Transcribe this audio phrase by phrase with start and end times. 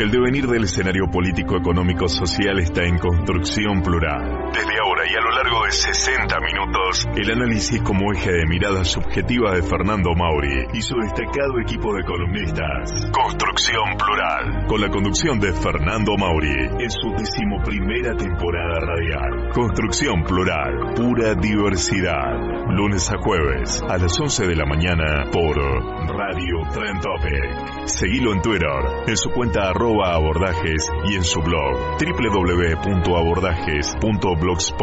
[0.00, 4.48] El devenir del escenario político, económico, social está en construcción plural.
[4.50, 8.84] Desde ahora y a lo largo de 60 minutos, el análisis como eje de mirada
[8.84, 13.10] subjetiva de Fernando Mauri y su destacado equipo de columnistas.
[13.12, 19.50] Construcción plural, con la conducción de Fernando Mauri en su decimoprimera temporada radial.
[19.52, 22.36] Construcción plural, pura diversidad.
[22.68, 26.60] Lunes a jueves, a las 11 de la mañana, por Radio
[27.00, 27.86] Topic.
[27.86, 28.68] Seguilo en Twitter,
[29.06, 31.98] en su cuenta arroba abordajes y en su blog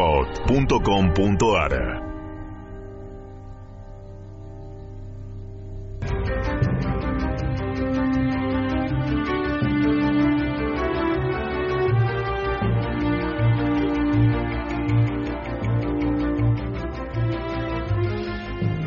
[0.08, 2.08] www.abordajes.blogspot.com.ar.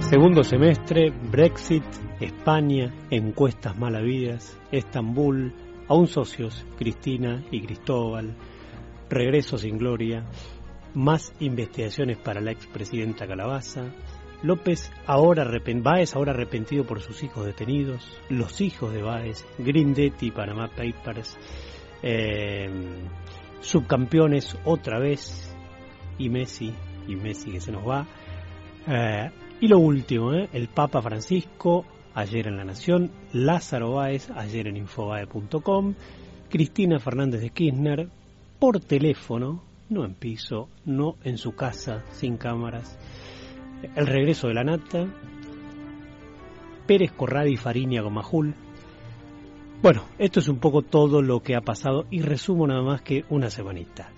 [0.00, 1.84] Segundo semestre, Brexit,
[2.20, 5.54] España, encuestas malavidas, Estambul,
[5.86, 8.34] aún socios, Cristina y Cristóbal,
[9.08, 10.24] regreso sin gloria,
[10.94, 13.92] más investigaciones para la expresidenta Calabaza,
[14.42, 15.44] López ahora
[15.82, 21.36] Báez ahora arrepentido por sus hijos detenidos, los hijos de Báez, Grindetti, Panama Papers,
[22.02, 22.70] eh,
[23.60, 25.46] subcampeones otra vez.
[26.18, 26.74] Y Messi,
[27.08, 28.06] y Messi que se nos va.
[28.86, 34.68] Eh, y lo último, eh, el Papa Francisco, ayer en La Nación, Lázaro Báez, ayer
[34.68, 35.94] en infobae.com,
[36.50, 38.08] Cristina Fernández de Kirchner,
[38.58, 42.98] por teléfono, no en piso, no en su casa, sin cámaras,
[43.94, 45.06] el regreso de la nata,
[46.86, 48.54] Pérez Corradi y Fariña Gomajul.
[49.82, 53.24] Bueno, esto es un poco todo lo que ha pasado y resumo nada más que
[53.28, 54.10] una semanita.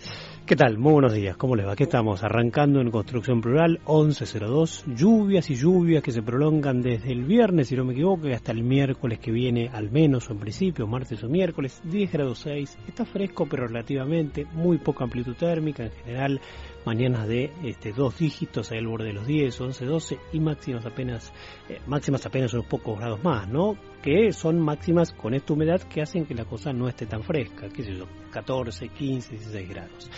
[0.44, 0.76] ¿Qué tal?
[0.76, 1.76] Muy buenos días, ¿cómo les va?
[1.76, 2.24] ¿Qué estamos?
[2.24, 7.76] Arrancando en Construcción Plural 1102, lluvias y lluvias que se prolongan desde el viernes, si
[7.76, 11.28] no me equivoco, hasta el miércoles que viene, al menos o en principio, martes o
[11.28, 16.40] miércoles, 10 grados 6, está fresco pero relativamente, muy poca amplitud térmica, en general
[16.84, 21.32] mañanas de este, dos dígitos al borde de los 10, 11, 12 y máximas apenas,
[21.68, 23.76] eh, máximas apenas unos pocos grados más, ¿no?
[24.02, 27.68] Que son máximas con esta humedad que hacen que la cosa no esté tan fresca,
[27.68, 30.10] qué sé yo, 14, 15, 16 grados.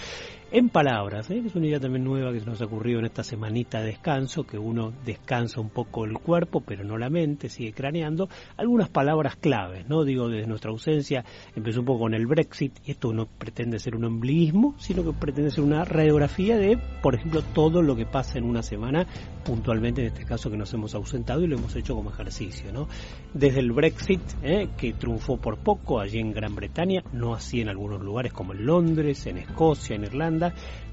[0.57, 1.43] En palabras, ¿eh?
[1.45, 4.47] es una idea también nueva que se nos ha ocurrido en esta semanita de descanso,
[4.47, 8.29] que uno descansa un poco el cuerpo, pero no la mente, sigue craneando.
[8.57, 10.05] Algunas palabras claves, ¿no?
[10.05, 11.25] Digo, desde nuestra ausencia
[11.57, 15.13] empezó un poco con el Brexit, y esto no pretende ser un ombliguismo, sino que
[15.13, 19.09] pretende ser una radiografía de, por ejemplo, todo lo que pasa en una semana,
[19.45, 22.87] puntualmente en este caso que nos hemos ausentado y lo hemos hecho como ejercicio, ¿no?
[23.33, 24.69] Desde el Brexit, ¿eh?
[24.79, 28.65] que triunfó por poco allí en Gran Bretaña, no así en algunos lugares como en
[28.65, 30.44] Londres, en Escocia, en Irlanda,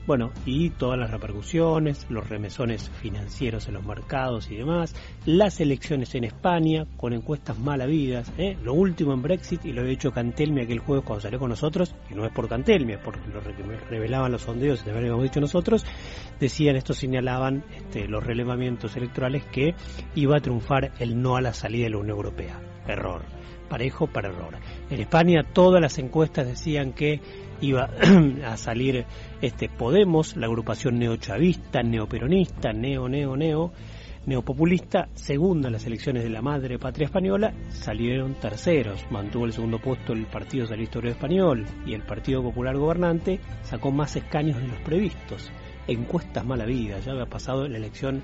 [0.07, 4.95] bueno, y todas las repercusiones, los remesones financieros en los mercados y demás,
[5.25, 8.57] las elecciones en España con encuestas mal habidas, ¿eh?
[8.63, 11.93] lo último en Brexit, y lo he hecho Cantelmi aquel jueves cuando salió con nosotros,
[12.09, 13.41] y no es por Cantelmi, es porque lo
[13.89, 15.85] revelaban los sondeos, de habíamos dicho nosotros,
[16.39, 19.75] decían, esto señalaban este, los relevamientos electorales que
[20.15, 22.59] iba a triunfar el no a la salida de la Unión Europea.
[22.87, 23.21] Error,
[23.69, 24.55] parejo para error.
[24.89, 27.21] En España todas las encuestas decían que
[27.61, 27.89] iba
[28.45, 29.05] a salir
[29.41, 33.71] este Podemos, la agrupación neochavista, neoperonista, neo, neo, neo,
[34.27, 39.03] neopopulista, segunda en las elecciones de la madre patria española, salieron terceros.
[39.09, 43.91] Mantuvo el segundo puesto el Partido Socialista Obrero Español y el Partido Popular Gobernante sacó
[43.91, 45.49] más escaños de los previstos.
[45.87, 48.21] Encuestas mala vida, ya había pasado la elección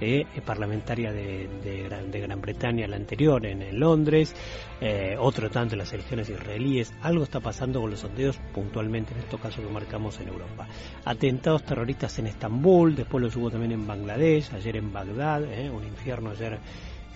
[0.00, 4.34] eh, parlamentaria de, de, Gran, Bretaña, la anterior en, Londres,
[4.80, 6.92] eh, otro tanto en las elecciones israelíes.
[7.02, 10.66] Algo está pasando con los sondeos puntualmente en estos casos que marcamos en Europa.
[11.04, 15.84] Atentados terroristas en Estambul, después los hubo también en Bangladesh, ayer en Bagdad, eh, un
[15.84, 16.58] infierno ayer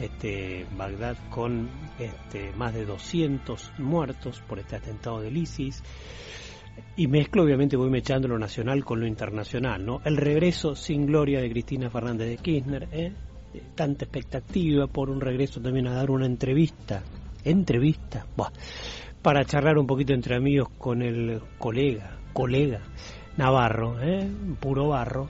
[0.01, 5.83] este, Bagdad con este, más de 200 muertos por este atentado del ISIS.
[6.97, 10.01] Y mezclo, obviamente, voy mechando lo nacional con lo internacional, ¿no?
[10.05, 13.13] El regreso sin gloria de Cristina Fernández de Kirchner, ¿eh?
[13.75, 17.03] Tanta expectativa por un regreso también a dar una entrevista.
[17.45, 18.27] Entrevista,
[19.23, 22.81] para charlar un poquito entre amigos con el colega, colega
[23.37, 24.29] Navarro, ¿eh?
[24.61, 25.29] puro barro.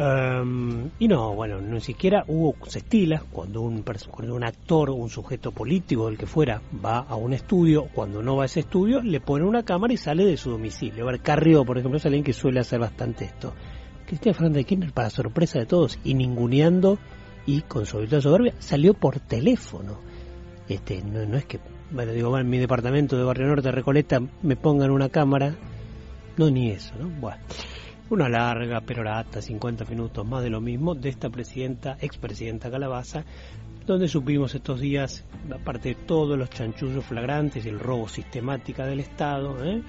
[0.00, 5.10] Em, y no, bueno, ni siquiera hubo, se estila cuando un, cuando un actor, un
[5.10, 9.02] sujeto político, el que fuera, va a un estudio, cuando no va a ese estudio,
[9.02, 11.02] le pone una cámara y sale de su domicilio.
[11.02, 13.54] A ver, Carrió, por ejemplo, es alguien que suele hacer bastante esto.
[14.06, 17.00] Cristina Fernández de Kirchner, para sorpresa de todos, y ninguneando
[17.44, 19.98] y con sobre todo soberbia, salió por teléfono.
[20.68, 21.58] Este, no, no es que,
[21.90, 25.56] bueno, digo, en mi departamento de Barrio Norte, Recoleta, me pongan una cámara.
[26.36, 27.08] No, ni eso, ¿no?
[27.08, 27.40] Bueno.
[28.10, 33.26] Una larga perorata, 50 minutos más de lo mismo, de esta presidenta, expresidenta Calabaza,
[33.84, 39.00] donde supimos estos días, aparte de todos los chanchullos flagrantes y el robo sistemática del
[39.00, 39.82] Estado, ¿eh?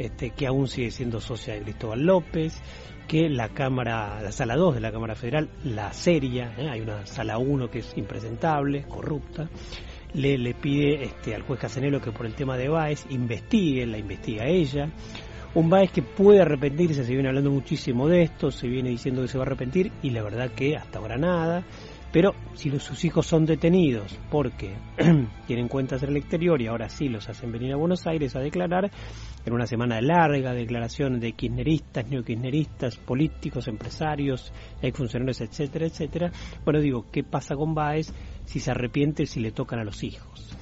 [0.00, 2.60] este, que aún sigue siendo socia de Cristóbal López,
[3.06, 6.68] que la Cámara, la sala 2 de la Cámara Federal, la seria, ¿eh?
[6.68, 9.48] hay una sala 1 que es impresentable, corrupta,
[10.14, 13.98] le, le pide este, al juez Casanelo que por el tema de Baez investigue, la
[13.98, 14.90] investiga ella,
[15.54, 19.28] un Baez que puede arrepentirse, se viene hablando muchísimo de esto, se viene diciendo que
[19.28, 21.64] se va a arrepentir y la verdad que hasta ahora nada.
[22.12, 24.74] Pero si los, sus hijos son detenidos porque
[25.46, 28.40] tienen cuentas en el exterior y ahora sí los hacen venir a Buenos Aires a
[28.40, 28.90] declarar,
[29.44, 34.52] en una semana larga de declaraciones de kirchneristas, neokirchneristas, políticos, empresarios,
[34.82, 36.32] exfuncionarios, etcétera, etcétera,
[36.64, 38.12] bueno, digo, ¿qué pasa con Baez
[38.44, 40.56] si se arrepiente si le tocan a los hijos?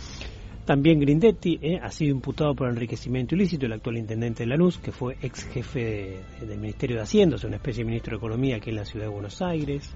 [0.69, 4.93] También Grindetti eh, ha sido imputado por enriquecimiento ilícito, el actual intendente de Lanús, que
[4.93, 8.76] fue ex jefe del Ministerio de Hacienda, una especie de ministro de Economía aquí en
[8.76, 9.91] la ciudad de Buenos Aires.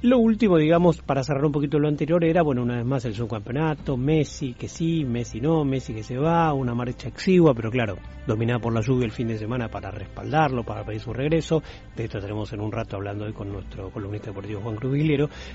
[0.00, 3.14] Lo último, digamos, para cerrar un poquito lo anterior, era, bueno, una vez más el
[3.14, 7.96] subcampeonato, Messi que sí, Messi no, Messi que se va, una marcha exigua, pero claro,
[8.24, 11.64] dominada por la lluvia el fin de semana para respaldarlo, para pedir su regreso.
[11.96, 14.96] De esto estaremos en un rato hablando hoy con nuestro columnista deportivo Juan Cruz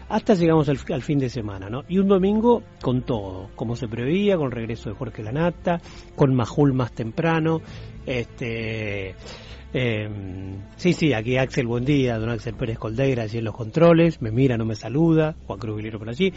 [0.09, 1.85] Hasta llegamos al, al, fin de semana, ¿no?
[1.87, 5.79] Y un domingo con todo, como se preveía, con el regreso de Jorge Lanata,
[6.17, 7.61] con Majul más temprano,
[8.05, 9.15] este
[9.73, 10.07] eh,
[10.75, 14.31] sí, sí, aquí Axel, buen día, don Axel Pérez Coldeira, allí en los controles, me
[14.31, 16.31] mira, no me saluda, Juan Cruz Vilero por allí,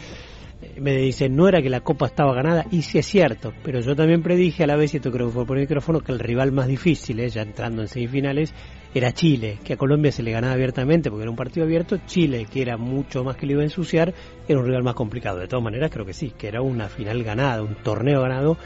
[0.61, 3.79] eh, me dice, no era que la copa estaba ganada, y sí es cierto, pero
[3.79, 6.11] yo también predije a la vez, y esto creo que fue por el micrófono, que
[6.11, 8.53] el rival más difícil, eh, ya entrando en semifinales,
[8.93, 12.47] era Chile, que a Colombia se le ganaba abiertamente porque era un partido abierto, Chile,
[12.51, 14.13] que era mucho más que le iba a ensuciar,
[14.47, 15.39] era un rival más complicado.
[15.39, 18.57] De todas maneras, creo que sí, que era una final ganada, un torneo ganado,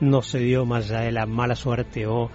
[0.00, 2.30] no se dio más allá de la mala suerte o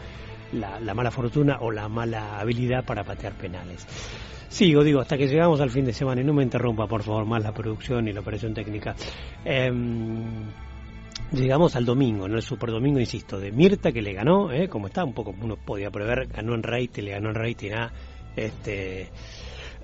[0.54, 3.86] la, mala fortuna o la mala habilidad para patear penales.
[4.48, 7.26] Sigo, digo, hasta que llegamos al fin de semana y no me interrumpa, por favor,
[7.26, 8.96] más la producción y la operación técnica.
[9.44, 10.46] Em,
[11.32, 12.36] llegamos al domingo, ¿no?
[12.36, 14.70] El super domingo, insisto, de Mirta que le ganó, ¿eh?
[14.70, 17.92] como está, un poco uno podía prever, ganó en rating, le ganó en rating a
[18.36, 19.10] este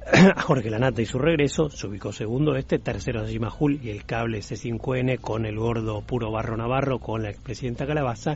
[0.35, 4.03] a Jorge Lanata y su regreso, se ubicó segundo este, tercero Jim Majul y el
[4.03, 8.35] cable C5N con el gordo puro Barro Navarro con la expresidenta Calabaza.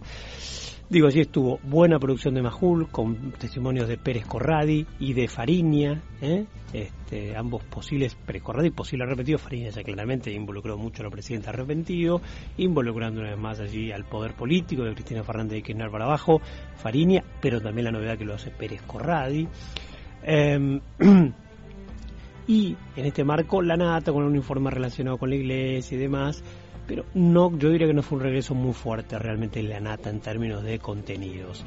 [0.87, 6.03] Digo, allí estuvo buena producción de Majul, con testimonios de Pérez Corradi y de Fariña,
[6.21, 6.45] ¿eh?
[6.73, 11.49] este, ambos posibles, Pérez Corradi posible arrepentido, Fariña ya claramente involucró mucho a la presidenta
[11.49, 12.21] arrepentido,
[12.57, 16.39] involucrando una vez más allí al poder político de Cristina Fernández de Kirchner para abajo,
[16.75, 19.47] Fariña, pero también la novedad que lo hace Pérez Corradi.
[20.21, 20.79] Em,
[22.47, 26.43] y en este marco la nata con un informe relacionado con la iglesia y demás,
[26.87, 30.09] pero no, yo diría que no fue un regreso muy fuerte realmente en la nata
[30.09, 31.63] en términos de contenidos.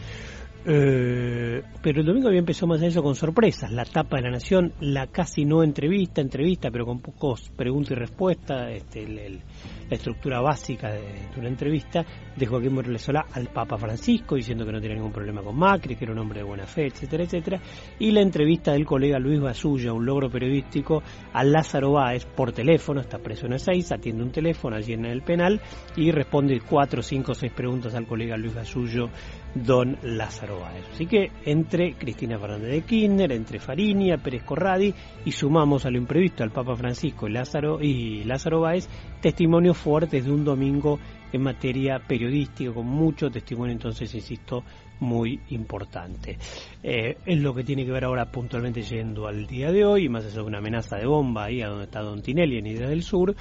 [0.66, 3.70] Eh, pero el domingo había empezado más eso con sorpresas.
[3.70, 7.94] La tapa de la Nación, la casi no entrevista, entrevista, pero con pocos preguntas y
[7.94, 12.04] respuestas, este, la estructura básica de, una entrevista
[12.36, 15.96] de Joaquín Morales Solá al Papa Francisco, diciendo que no tenía ningún problema con Macri,
[15.96, 17.60] que era un hombre de buena fe, etcétera, etcétera.
[17.98, 23.00] Y la entrevista del colega Luis Basulla, un logro periodístico, a Lázaro Báez por teléfono,
[23.00, 25.60] está preso en 6, atiende un teléfono allí en el penal
[25.96, 29.08] y responde cuatro, cinco, seis preguntas al colega Luis Basullo
[29.54, 30.84] don Lázaro Báez.
[30.92, 35.98] Así que entre Cristina Fernández de Kirchner, entre Farinia, Pérez Corradi y sumamos a lo
[35.98, 38.88] imprevisto al Papa Francisco y Lázaro, y Lázaro Báez,
[39.20, 40.98] testimonios fuertes de un domingo
[41.32, 44.64] en materia periodística, con mucho testimonio, entonces, insisto,
[45.00, 46.38] muy importante.
[46.82, 50.24] Eh, es lo que tiene que ver ahora puntualmente yendo al día de hoy, más
[50.24, 53.02] allá de una amenaza de bomba ahí a donde está Don Tinelli en Ideas del
[53.02, 53.34] Sur,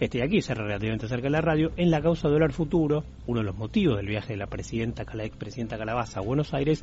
[0.00, 3.46] este, aquí, se relativamente cerca de la radio, en la causa dólar futuro, uno de
[3.46, 6.82] los motivos del viaje de la presidenta, la expresidenta Calabaza a Buenos Aires,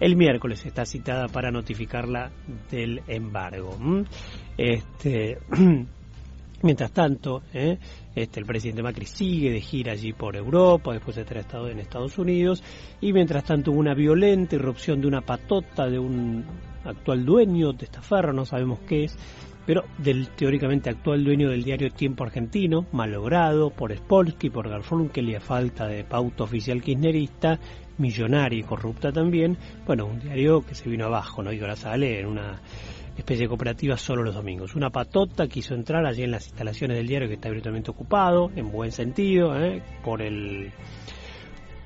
[0.00, 2.30] el miércoles está citada para notificarla
[2.70, 3.76] del embargo.
[4.56, 5.38] Este
[6.62, 7.78] Mientras tanto, ¿eh?
[8.14, 11.78] este, el presidente Macri sigue de gira allí por Europa, después de estar estado en
[11.78, 12.64] Estados Unidos,
[13.00, 16.44] y mientras tanto hubo una violenta irrupción de una patota de un
[16.84, 19.16] actual dueño de esta no sabemos qué es,
[19.66, 25.34] pero del teóricamente actual dueño del diario Tiempo Argentino, malogrado por Spolsky, por Garfunkel y
[25.36, 27.60] a falta de pauta oficial kirchnerista,
[27.98, 31.52] millonaria y corrupta también, bueno, un diario que se vino abajo, ¿no?
[31.52, 32.60] Y ahora sale en una
[33.18, 34.74] especie de cooperativa solo los domingos.
[34.74, 38.70] Una patota quiso entrar allí en las instalaciones del diario que está virtualmente ocupado, en
[38.70, 39.82] buen sentido, ¿eh?
[40.04, 40.72] por el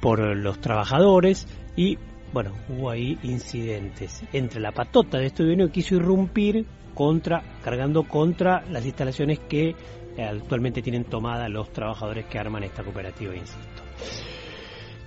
[0.01, 1.47] por los trabajadores
[1.77, 1.97] y
[2.33, 8.65] bueno, hubo ahí incidentes entre la patota de este que quiso irrumpir contra, cargando contra
[8.71, 9.75] las instalaciones que
[10.17, 13.83] eh, actualmente tienen tomada los trabajadores que arman esta cooperativa, insisto.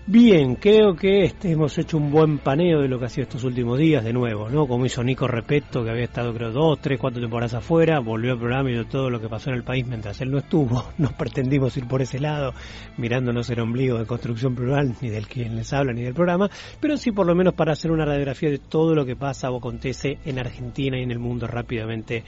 [0.08, 3.44] Bien, creo que este, hemos hecho un buen paneo de lo que ha sido estos
[3.44, 4.68] últimos días, de nuevo, ¿no?
[4.68, 8.38] Como hizo Nico Repeto, que había estado creo dos, tres, cuatro temporadas afuera, volvió al
[8.38, 10.84] programa y de todo lo que pasó en el país mientras él no estuvo.
[11.00, 12.54] No pretendimos ir por ese lado,
[12.98, 16.98] mirándonos el ombligo de construcción plural, ni del quien les habla, ni del programa, pero
[16.98, 20.20] sí por lo menos para hacer una radiografía de todo lo que pasa o acontece
[20.24, 22.24] en Argentina y en el mundo rápidamente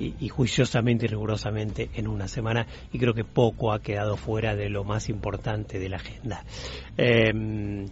[0.00, 4.70] y, juiciosamente y rigurosamente en una semana y creo que poco ha quedado fuera de
[4.70, 6.44] lo más importante de la agenda.
[6.96, 7.86] Em,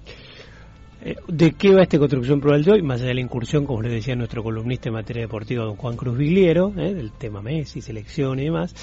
[1.01, 2.83] eh, ¿De qué va esta construcción plural de hoy?
[2.83, 5.97] Más allá de la incursión, como les decía nuestro columnista en materia deportiva, don Juan
[5.97, 8.75] Cruz Vigliero, eh, del tema Messi, selección y demás,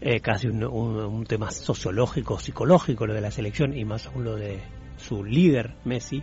[0.00, 4.36] eh, casi un, un, tema sociológico, psicológico lo de la selección y más aún lo
[4.36, 4.60] de
[4.98, 6.22] su líder, Messi.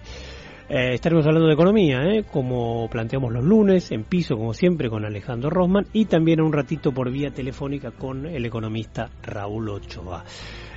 [0.70, 2.24] Eh, estaremos hablando de economía, ¿eh?
[2.32, 6.92] como planteamos los lunes, en piso como siempre con Alejandro Rosman y también un ratito
[6.92, 10.24] por vía telefónica con el economista Raúl Ochoa.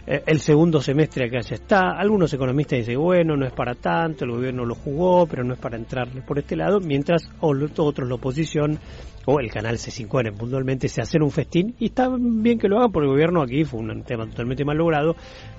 [0.07, 4.25] Eh, el segundo semestre acá ya está, algunos economistas dicen, bueno, no es para tanto,
[4.25, 8.17] el gobierno lo jugó, pero no es para entrarle por este lado, mientras otros, la
[8.17, 8.79] oposición
[9.27, 12.93] o el canal C5N puntualmente se hacen un festín y está bien que lo hagan
[12.93, 15.17] porque el gobierno aquí fue un tema totalmente mal logrado,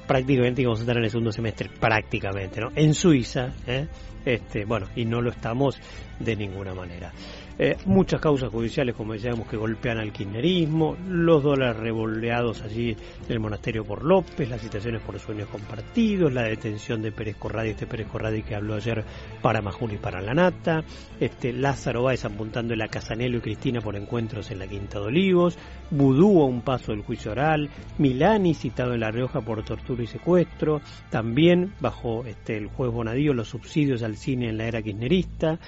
[0.07, 2.69] prácticamente vamos a estar en el segundo semestre, prácticamente, ¿no?
[2.75, 3.87] En Suiza, ¿eh?
[4.25, 5.79] este, bueno, y no lo estamos
[6.19, 7.11] de ninguna manera.
[7.57, 13.31] Eh, muchas causas judiciales, como decíamos, que golpean al kirchnerismo, los dólares revoleados allí en
[13.31, 17.87] el monasterio por López, las citaciones por sueños compartidos, la detención de Pérez Corradi, este
[17.87, 19.05] Pérez Corradi que habló ayer
[19.41, 20.83] para Majul y para la Nata,
[21.17, 25.57] este Lázaro Báez apuntando la Casanelo y Cristina por encuentros en la Quinta de Olivos,
[25.91, 27.69] Vudú a un paso del juicio oral,
[27.99, 33.33] Milani citado en La Rioja por tortura y secuestro, también bajo este, el juez Bonadío
[33.33, 35.59] los subsidios al cine en la era kirchnerista,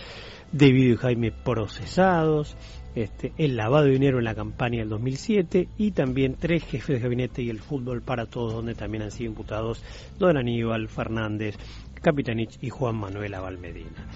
[0.51, 2.55] David y Jaime procesados,
[2.95, 6.99] este, el lavado de dinero en la campaña del 2007 y también tres jefes de
[6.99, 9.83] gabinete y el fútbol para todos, donde también han sido imputados
[10.17, 11.55] Don Aníbal Fernández,
[12.01, 14.07] Capitanich y Juan Manuel Avalmedina.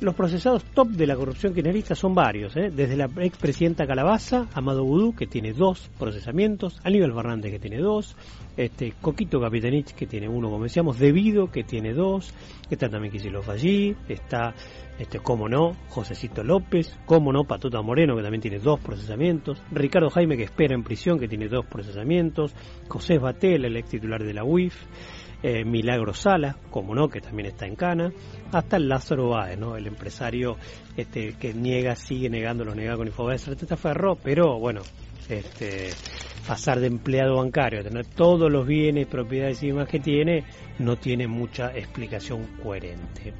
[0.00, 2.70] Los procesados top de la corrupción kirchnerista son varios, ¿eh?
[2.74, 8.16] desde la expresidenta Calabaza, Amado Vudú, que tiene dos procesamientos, Aníbal Fernández, que tiene dos,
[8.56, 12.32] este, Coquito Capitanich, que tiene uno, como decíamos, Debido, que tiene dos,
[12.70, 14.54] está también Kicillof allí, está,
[14.98, 20.08] este, cómo no, Josecito López, cómo no, Patuta Moreno, que también tiene dos procesamientos, Ricardo
[20.08, 22.54] Jaime, que espera en prisión, que tiene dos procesamientos,
[22.88, 24.76] José Batel, el ex titular de la UIF,
[25.42, 28.12] eh, Milagro Sala, como no, que también está en Cana,
[28.52, 29.76] hasta el Lázaro Báez, ¿no?
[29.76, 30.56] el empresario
[30.96, 34.82] este, que niega, sigue negando, lo nega con Infobae, Ferro, pero bueno,
[35.28, 35.90] este,
[36.46, 40.44] pasar de empleado bancario, tener todos los bienes, propiedades y demás que tiene,
[40.78, 43.32] no tiene mucha explicación coherente.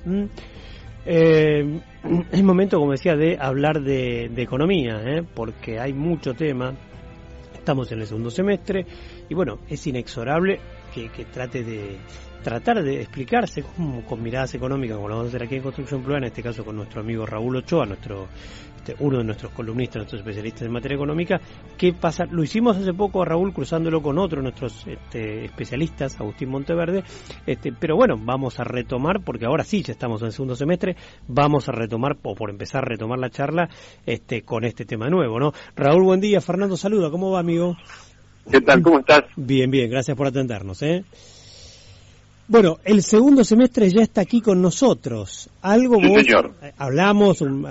[1.05, 1.81] Eh,
[2.33, 5.23] es momento, como decía, de hablar de, economía, ¿eh?
[5.35, 6.75] porque hay mucho tema.
[7.55, 8.87] Estamos en el segundo semestre
[9.29, 11.99] y bueno, es inexorable que, trate de
[12.43, 16.23] tratar de explicarse con, miradas económicas, como lo vamos a hacer aquí en Construcción Plural,
[16.23, 18.29] en este caso con nuestro amigo Raúl Ochoa, nuestro
[18.81, 21.39] este, uno de nuestros columnistas, nuestros especialistas en materia económica,
[21.77, 22.25] qué pasa.
[22.25, 27.05] Lo hicimos hace poco a Raúl cruzándolo con otro de nuestros este, especialistas, Agustín Monteverde,
[27.47, 30.97] este, pero bueno, vamos a retomar, porque ahora sí, ya estamos en el segundo semestre,
[31.29, 33.69] vamos a retomar, o por empezar a retomar la charla
[34.07, 35.53] este, con este tema nuevo, ¿no?
[35.77, 37.77] Raúl, buen día, Fernando, saluda, ¿cómo va, amigo?
[38.49, 38.83] ¿Qué tal?
[38.83, 39.25] ¿Cómo estás?
[39.37, 40.83] Bien, bien, gracias por atendernos.
[40.83, 41.05] ¿eh?
[42.51, 45.49] Bueno, el segundo semestre ya está aquí con nosotros.
[45.63, 46.55] Algo señor.
[46.61, 47.63] Eh, hablamos un,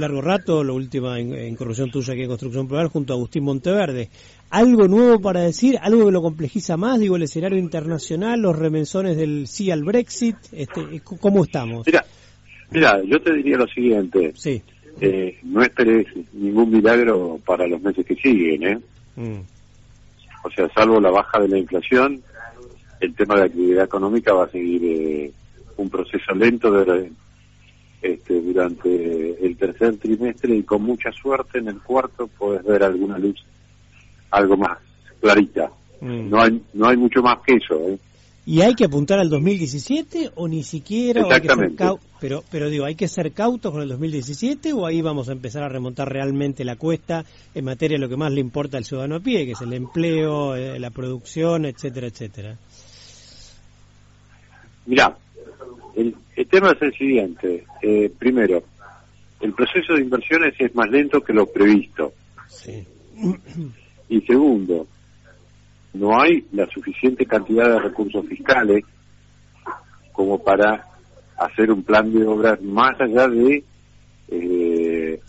[0.00, 4.08] largo rato, la última en, corrupción tuya aquí en Construcción Plural, junto a Agustín Monteverde.
[4.48, 5.76] ¿Algo nuevo para decir?
[5.78, 6.98] ¿Algo que lo complejiza más?
[7.00, 10.36] Digo, el escenario internacional, los remensones del sí al Brexit.
[10.52, 11.86] Este, ¿Cómo estamos?
[11.86, 12.02] Mira,
[12.70, 14.32] mira, yo te diría lo siguiente.
[14.36, 14.62] Sí.
[15.02, 18.78] Eh, no esperes ningún milagro para los meses que siguen, ¿eh?
[19.16, 19.53] Mm.
[20.44, 22.22] O sea, salvo la baja de la inflación,
[23.00, 25.32] el tema de la actividad económica va a seguir eh,
[25.78, 27.10] un proceso lento de,
[28.02, 33.18] este, durante el tercer trimestre y con mucha suerte en el cuarto puedes ver alguna
[33.18, 33.42] luz,
[34.30, 34.78] algo más
[35.18, 35.70] clarita.
[36.02, 36.28] Mm.
[36.28, 37.74] No hay no hay mucho más que eso.
[37.88, 37.98] ¿eh?
[38.46, 41.22] ¿Y hay que apuntar al 2017 o ni siquiera?
[41.22, 41.82] Exactamente.
[42.20, 45.62] pero, pero digo, ¿hay que ser cautos con el 2017 o ahí vamos a empezar
[45.62, 47.24] a remontar realmente la cuesta
[47.54, 49.72] en materia de lo que más le importa al ciudadano a pie, que es el
[49.72, 52.58] empleo, eh, la producción, etcétera, etcétera?
[54.86, 55.16] Mirá,
[55.96, 56.14] el,
[56.50, 57.64] tema es el siguiente.
[57.80, 58.62] Eh, primero,
[59.40, 62.12] el proceso de inversiones es más lento que lo previsto.
[64.08, 64.86] Y segundo,
[65.94, 68.84] no hay la suficiente cantidad de recursos fiscales
[70.12, 70.86] como para
[71.38, 73.64] hacer un plan de obras más allá de
[74.28, 75.20] eh,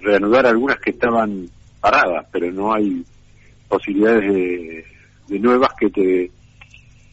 [0.00, 1.48] reanudar algunas que estaban
[1.80, 3.04] paradas, pero no hay
[3.68, 4.84] posibilidades
[5.28, 6.30] de nuevas que te,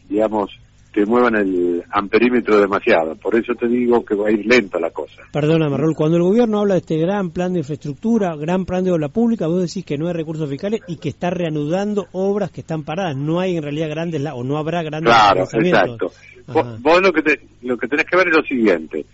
[0.08, 0.50] digamos,
[0.92, 3.14] te muevan el amperímetro demasiado.
[3.16, 5.22] Por eso te digo que va a ir lenta la cosa.
[5.32, 8.92] Perdona, Marrol, cuando el gobierno habla de este gran plan de infraestructura, gran plan de
[8.92, 12.62] obra pública, vos decís que no hay recursos fiscales y que está reanudando obras que
[12.62, 13.16] están paradas.
[13.16, 16.12] No hay en realidad grandes, o no habrá grandes Claro, exacto.
[16.46, 19.04] Vos, lo, que te, lo que tenés que ver es lo siguiente.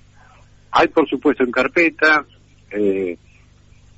[0.70, 2.24] Hay, por supuesto, en carpeta
[2.70, 3.18] eh,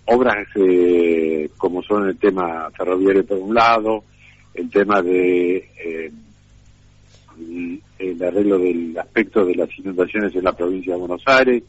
[0.07, 4.05] obras eh, como son el tema ferroviario por un lado,
[4.55, 5.57] el tema de...
[5.57, 6.13] Eh,
[7.99, 11.63] el arreglo del aspecto de las inundaciones en la provincia de Buenos Aires,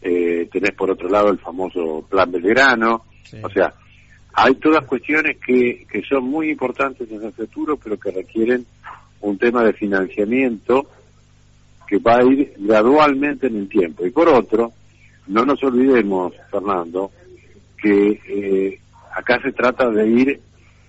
[0.00, 3.04] eh, tenés por otro lado el famoso Plan Belgrano,
[3.42, 3.72] o sea,
[4.34, 8.66] hay todas cuestiones que, que son muy importantes en el futuro, pero que requieren
[9.20, 10.88] un tema de financiamiento
[11.86, 14.06] que va a ir gradualmente en el tiempo.
[14.06, 14.72] Y por otro,
[15.26, 17.10] no nos olvidemos, Fernando,
[17.80, 18.80] que eh,
[19.14, 20.40] acá se trata de ir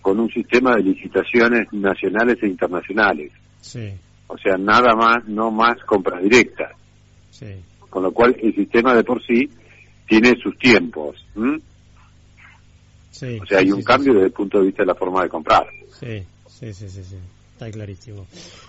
[0.02, 3.32] con un sistema de licitaciones nacionales e internacionales.
[3.62, 3.92] Sí.
[4.34, 6.72] O sea, nada más, no más compra directa.
[7.88, 9.48] Con lo cual el sistema de por sí
[10.08, 11.24] tiene sus tiempos.
[11.36, 11.60] o
[13.46, 15.68] sea, hay un cambio desde el punto de vista de la forma de comprar.
[16.00, 17.04] Sí, sí, sí, sí,
[17.64, 18.28] está clarísimo.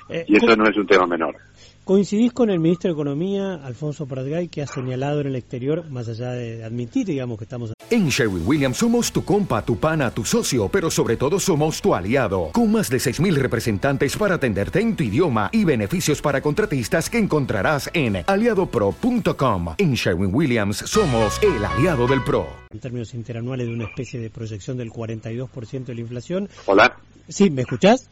[0.09, 1.37] Eh, y eso no es un tema menor.
[1.85, 6.09] ¿Coincidís con el ministro de Economía, Alfonso Pratgay, que ha señalado en el exterior, más
[6.09, 7.75] allá de admitir, digamos, que estamos...
[7.91, 11.95] En Sherwin Williams somos tu compa, tu pana, tu socio, pero sobre todo somos tu
[11.95, 17.11] aliado, con más de 6.000 representantes para atenderte en tu idioma y beneficios para contratistas
[17.11, 19.75] que encontrarás en aliadopro.com.
[19.77, 22.47] En Sherwin Williams somos el aliado del PRO.
[22.71, 26.49] En términos interanuales de una especie de proyección del 42% de la inflación.
[26.65, 26.97] Hola.
[27.29, 28.09] Sí, ¿me escuchás?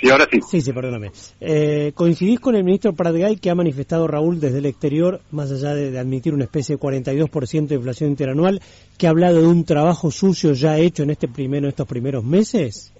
[0.00, 0.40] Sí, ahora sí.
[0.48, 1.10] Sí, sí, perdóname.
[1.40, 5.74] Eh, ¿Coincidís con el ministro Pratgay que ha manifestado Raúl desde el exterior, más allá
[5.74, 8.62] de, admitir una especie de 42% de inflación interanual,
[8.96, 12.92] que ha hablado de un trabajo sucio ya hecho en este primero, estos primeros meses?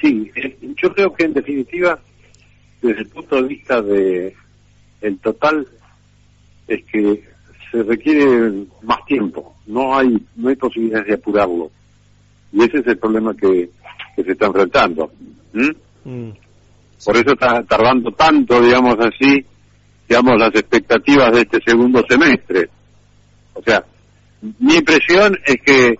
[0.00, 1.98] Sí, eh, yo creo que en definitiva,
[2.80, 4.36] desde el punto de vista de
[5.00, 5.66] el total,
[6.68, 7.24] es que
[7.72, 9.56] se requiere más tiempo.
[9.66, 11.70] No hay no hay posibilidad de apurarlo.
[12.52, 13.70] Y ese es el problema que,
[14.18, 15.12] que se está enfrentando.
[15.52, 16.30] Mm.
[17.04, 19.44] Por eso está tardando tanto, digamos así,
[20.08, 22.68] digamos, las expectativas de este segundo semestre.
[23.54, 23.84] O sea,
[24.58, 25.94] mi impresión es que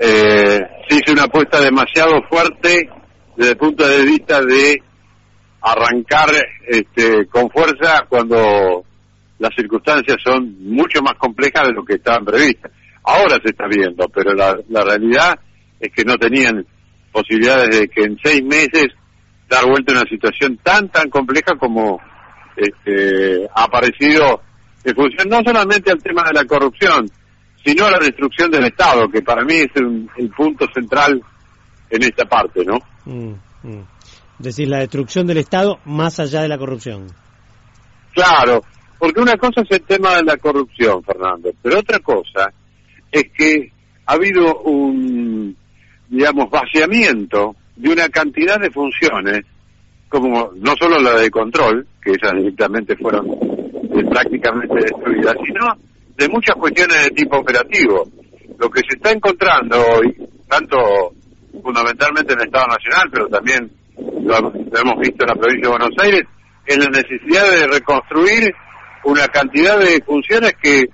[0.00, 2.88] eh, se hizo una apuesta demasiado fuerte
[3.36, 4.82] desde el punto de vista de
[5.60, 6.30] arrancar
[6.66, 8.84] este, con fuerza cuando
[9.38, 12.72] las circunstancias son mucho más complejas de lo que estaban previstas.
[13.04, 15.38] Ahora se está viendo, pero la, la realidad
[15.78, 16.64] es que no tenían
[17.12, 18.86] posibilidades de que en seis meses
[19.48, 22.00] dar vuelta a una situación tan, tan compleja como
[22.56, 24.40] este, ha aparecido
[24.84, 27.06] en función no solamente al tema de la corrupción,
[27.64, 31.22] sino a la destrucción del Estado, que para mí es el punto central
[31.92, 32.78] en esta parte, ¿no?
[33.04, 33.86] Mm, mm.
[34.38, 37.06] Decir, la destrucción del Estado más allá de la corrupción.
[38.12, 38.62] Claro,
[38.98, 42.52] porque una cosa es el tema de la corrupción, Fernando, pero otra cosa
[43.10, 43.70] es que
[44.06, 45.56] ha habido un,
[46.12, 49.46] digamos, vaciamiento de una cantidad de funciones,
[50.10, 55.74] como no solo la de control, que esas directamente fueron eh, prácticamente destruidas, sino
[56.14, 58.04] de muchas cuestiones de tipo operativo.
[58.58, 60.14] Lo que se está encontrando hoy,
[60.46, 60.76] tanto
[61.62, 65.96] fundamentalmente en el Estado Nacional, pero también lo, hemos visto en la provincia de Buenos
[65.98, 66.22] Aires,
[66.66, 68.52] es la necesidad de reconstruir
[69.04, 70.84] una cantidad de funciones que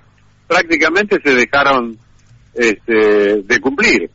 [0.47, 1.97] prácticamente se dejaron
[2.55, 4.09] este, de cumplir.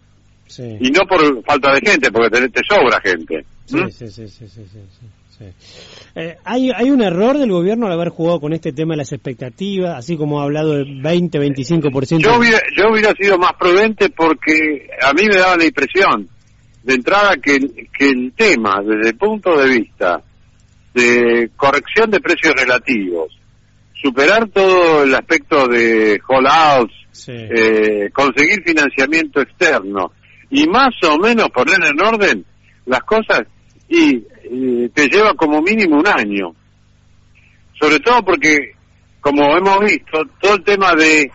[0.81, 3.45] Y no por falta de gente, porque te, te sobra gente.
[3.67, 5.45] Sí, sí, sí, sí, sí,
[6.15, 9.13] eh, ¿hay, ¿Hay un error del gobierno al haber jugado con este tema de las
[9.13, 12.21] expectativas, así como ha hablado del 20-25%?
[12.21, 16.29] Yo hubiera, yo hubiera sido más prudente porque a mí me daba la impresión
[16.85, 17.59] de entrada que,
[17.99, 20.23] que el tema, desde el punto de vista
[20.95, 23.37] de corrección de precios relativos,
[24.01, 26.91] superar todo el aspecto de hold
[27.29, 30.13] eh, conseguir financiamiento externo,
[30.55, 32.45] y más o menos poner en orden
[32.87, 33.43] las cosas
[33.89, 34.21] y,
[34.95, 36.55] te lleva como mínimo un año.
[37.81, 38.73] Sobre todo porque,
[39.21, 41.29] como hemos visto, todo el tema de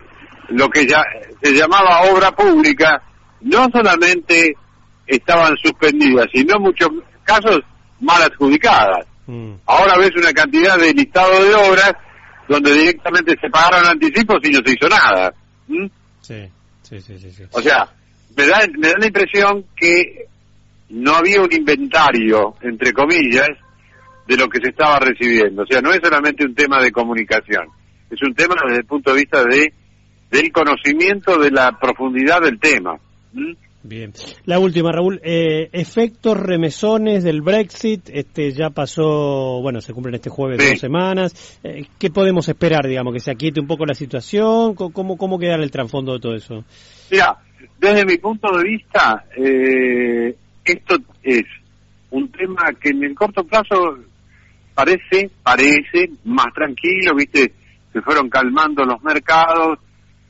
[0.48, 1.04] lo que ya
[1.42, 3.02] se llamaba obra pública,
[3.42, 4.54] no solamente
[5.06, 6.88] estaban suspendidas, sino en muchos
[7.24, 7.60] casos
[8.00, 9.06] mal adjudicadas.
[9.26, 9.54] Mm.
[9.66, 11.92] Ahora ves una cantidad de listado de obras
[12.48, 15.34] donde directamente se pagaron anticipos y no se hizo nada.
[16.22, 16.48] Sí,
[16.82, 17.86] sí, sí, sí, O sea,
[18.36, 20.26] me da, me da la impresión que
[20.90, 23.48] no había un inventario, entre comillas,
[24.26, 25.62] de lo que se estaba recibiendo.
[25.62, 27.66] O sea, no es solamente un tema de comunicación,
[28.10, 29.72] es un tema desde el punto de vista de
[30.30, 32.96] del conocimiento de la profundidad del tema.
[33.82, 34.12] Bien.
[34.44, 35.20] La última, Raúl.
[35.24, 38.10] Eh, efectos remesones del Brexit.
[38.12, 41.58] Este ya pasó, bueno, se cumplen este jueves dos semanas.
[41.64, 44.74] Eh, ¿Qué podemos esperar, digamos, que se aquiete un poco la situación?
[44.74, 46.64] ¿Cómo, cómo quedará el trasfondo de todo eso?
[47.10, 47.38] Mira,
[47.78, 51.44] desde mi punto de vista, eh, esto es
[52.10, 53.98] un tema que en el corto plazo
[54.74, 57.52] parece, parece más tranquilo, viste,
[57.92, 59.78] se fueron calmando los mercados,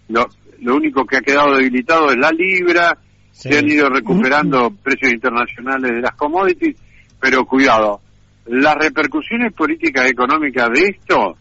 [0.09, 0.29] lo,
[0.61, 2.97] lo único que ha quedado debilitado es la libra,
[3.41, 6.77] se han ido recuperando precios internacionales de las commodities,
[7.19, 8.01] pero cuidado,
[8.45, 11.37] las repercusiones políticas y económicas de esto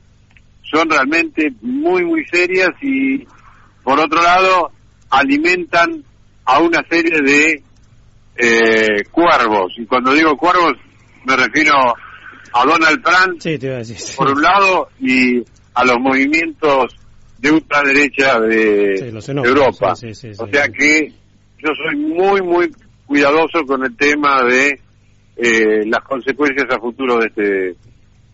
[0.64, 3.28] son realmente muy, muy serias y,
[3.84, 4.72] por otro lado,
[5.10, 6.02] alimentan
[6.46, 7.64] a una serie de
[8.38, 9.74] eh, cuervos.
[9.78, 10.76] Y cuando digo cuervos,
[11.26, 11.74] me refiero
[12.54, 16.96] a Donald Trump, por un lado, y a los movimientos
[17.40, 19.12] de ultraderecha de,
[19.44, 19.94] Europa.
[19.94, 21.19] o sea que
[21.62, 22.72] yo soy muy, muy
[23.06, 24.80] cuidadoso con el tema de
[25.38, 27.76] eh, las consecuencias a futuro de este, de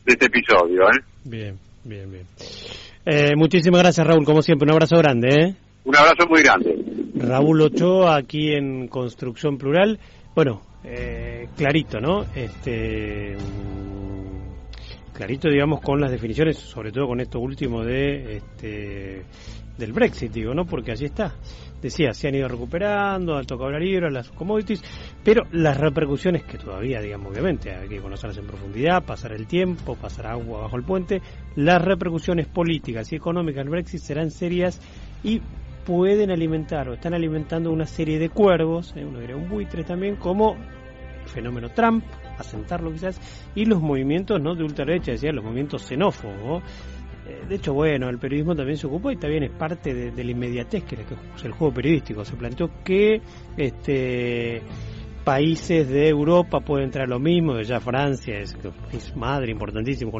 [0.05, 0.83] este episodio.
[0.83, 1.03] ¿eh?
[1.23, 2.25] Bien, bien, bien.
[3.05, 4.65] Eh, muchísimas gracias, Raúl, como siempre.
[4.65, 5.29] Un abrazo grande.
[5.29, 5.55] ¿eh?
[5.83, 6.75] Un abrazo muy grande.
[7.15, 9.99] Raúl Ochoa, aquí en Construcción Plural.
[10.35, 12.23] Bueno, eh, clarito, ¿no?
[12.35, 13.37] Este
[15.13, 19.23] clarito, digamos, con las definiciones, sobre todo con esto último de este
[19.77, 20.65] del Brexit, digo, ¿no?
[20.65, 21.33] Porque allí está.
[21.81, 24.81] Decía, se han ido recuperando, al tocado la libra, las commodities,
[25.23, 29.95] pero las repercusiones que todavía, digamos, obviamente, hay que conocerlas en profundidad, pasar el tiempo,
[29.95, 31.21] pasar agua bajo el puente,
[31.55, 34.81] las repercusiones políticas y económicas del Brexit serán serias
[35.23, 35.41] y
[35.85, 40.15] pueden alimentar o están alimentando una serie de cuervos, eh, uno diría un buitre también,
[40.15, 42.03] como el fenómeno Trump,
[42.39, 43.19] asentarlo quizás,
[43.53, 46.63] y los movimientos no de ultraderecha, decía, los movimientos xenófobos,
[47.47, 50.83] de hecho, bueno, el periodismo también se ocupó y también es parte de, la inmediatez
[50.83, 52.23] que es el juego periodístico.
[52.23, 53.21] Se planteó que
[53.57, 54.61] este
[55.25, 58.55] países de Europa pueden entrar lo mismo, ya Francia es,
[59.15, 60.11] madre importantísimo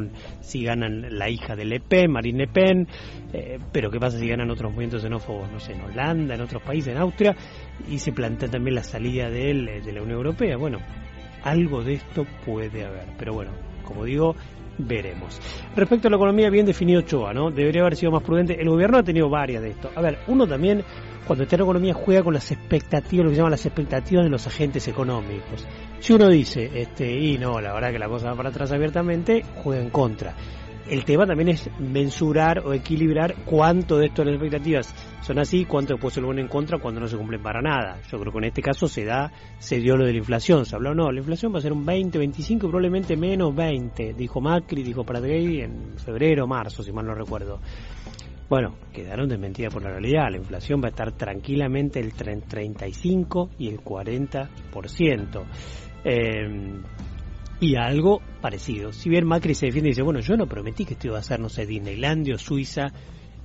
[0.42, 2.88] si ganan la hija de Le Pen, Marine Le Pen,
[3.32, 6.64] eh, pero qué pasa si ganan otros movimientos xenófobos, no sé, en Holanda, en otros
[6.64, 7.36] países, en Austria,
[7.88, 10.58] y se plantea también la salida de él de la Unión Europea.
[10.58, 10.80] Bueno,
[11.44, 13.52] algo de esto puede haber, pero bueno,
[13.84, 14.36] como digo,
[14.78, 15.40] veremos.
[15.76, 17.52] Respecto a la economía, bien definido Choa, ¿no?
[17.52, 18.60] Debería haber sido más prudente.
[18.60, 19.92] El gobierno ha tenido varias de esto.
[19.96, 20.84] A ver, uno también,
[21.26, 24.48] cuando está en economía, juega con las expectativas, lo que llaman las expectativas de los
[24.48, 25.66] agentes económicos.
[26.00, 29.44] Si uno dice, este, y no, la verdad que la cosa va para atrás abiertamente,
[29.64, 30.36] juega en contra
[30.90, 36.14] el tema también es mensurar o equilibrar cuánto de estas expectativas son así, cuánto después
[36.14, 38.00] se lo ven en contra cuando no se cumplen para nada.
[38.12, 40.76] Yo creo que en este caso se da, se dio lo de la inflación, se
[40.76, 44.84] habló, no, la inflación va a ser un 20, 25, probablemente menos 20, dijo Macri,
[44.84, 47.60] dijo Pratgay en febrero, marzo, si mal no recuerdo.
[48.48, 50.30] Bueno, quedaron desmentidas por la realidad.
[50.30, 55.44] La inflación va a estar tranquilamente el 35 y el 40%.
[56.04, 56.82] Eh,
[57.60, 58.92] y algo parecido.
[58.92, 61.24] Si bien Macri se defiende y dice, bueno, yo no prometí que esto iba a
[61.24, 62.92] ser, no sé, Disneylandia o Suiza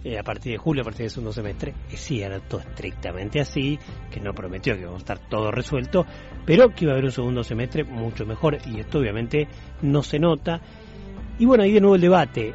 [0.03, 1.75] eh, a partir de julio, a partir del segundo semestre.
[1.91, 3.79] Es cierto, estrictamente así,
[4.11, 6.07] que no prometió que iba a estar todo resuelto,
[6.47, 9.47] pero que iba a haber un segundo semestre mucho mejor y esto obviamente
[9.83, 10.61] no se nota.
[11.39, 12.55] Y bueno, ahí de nuevo el debate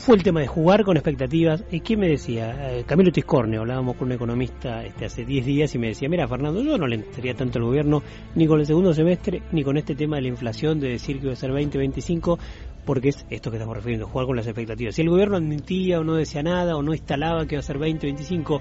[0.00, 1.62] fue el tema de jugar con expectativas.
[1.70, 2.72] ¿Y quién me decía?
[2.72, 6.26] Eh, Camilo Tiscornio, hablábamos con un economista este, hace 10 días y me decía, mira
[6.26, 8.02] Fernando, yo no le entraría tanto al gobierno
[8.34, 11.24] ni con el segundo semestre ni con este tema de la inflación de decir que
[11.24, 12.38] iba a ser 20-25
[12.86, 14.94] porque es esto que estamos refiriendo, jugar con las expectativas.
[14.94, 17.78] Si el gobierno admitía o no decía nada o no instalaba que iba a ser
[17.78, 18.60] 20-25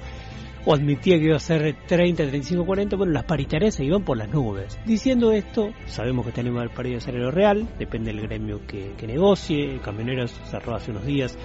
[0.70, 4.20] o admitía que iba a ser 30, 35, 40, bueno, las paritarias se iban por
[4.20, 4.78] las nubes.
[4.86, 9.80] Diciendo esto, sabemos que tenemos el parido de salario real, depende del gremio que, negocie,
[9.84, 11.36] Camioneros cerró hace unos días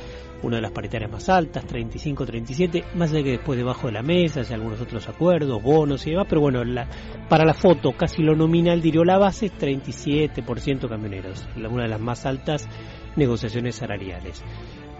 [0.42, 4.02] una de las paritarias más altas, 35, 37, más allá que después debajo de la
[4.02, 6.86] mesa hay algunos otros acuerdos, bonos y demás, pero bueno, la,
[7.26, 12.00] para la foto casi lo nominal diría la base es 37% camioneros, una de las
[12.00, 12.68] más altas
[13.16, 14.44] negociaciones salariales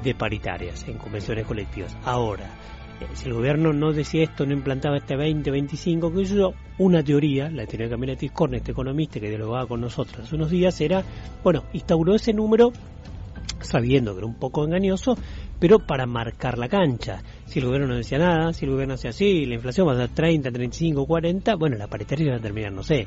[0.03, 1.95] de paritarias en convenciones colectivas.
[2.05, 2.51] Ahora,
[3.14, 7.48] si el gobierno no decía esto, no implantaba este 20, 25, que yo, una teoría,
[7.50, 11.02] la teoría de Camila Tiscorne, este economista que dialogaba con nosotros hace unos días, era,
[11.42, 12.72] bueno, instauró ese número
[13.61, 15.16] sabiendo que era un poco engañoso,
[15.59, 17.22] pero para marcar la cancha.
[17.46, 19.96] Si el gobierno no decía nada, si el gobierno hacía así, la inflación va a
[19.96, 23.07] ser 30, 35, 40, bueno, la paritaria va a terminar, no sé,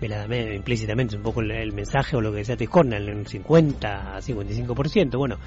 [0.00, 4.20] veladamente, implícitamente, un poco el, mensaje o lo que decía Tiscornel, en un 50 a
[4.20, 5.38] 55%, bueno,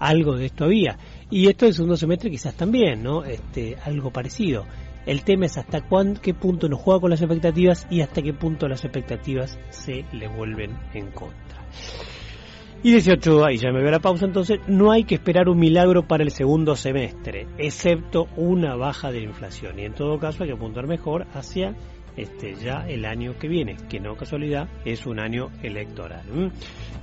[0.00, 0.98] algo de esto había.
[1.30, 3.24] Y esto del segundo semestre quizás también, ¿no?
[3.24, 4.64] Este, algo parecido.
[5.06, 5.82] El tema es hasta
[6.20, 10.28] qué punto nos juega con las expectativas y hasta qué punto las expectativas se le
[10.28, 11.64] vuelven en contra.
[12.82, 16.08] Y 18, ahí ya me veo la pausa, entonces no hay que esperar un milagro
[16.08, 19.78] para el segundo semestre, excepto una baja de inflación.
[19.78, 21.76] Y en todo caso hay que apuntar mejor hacia
[22.16, 26.52] este, ya el año que viene, que no casualidad es un año electoral.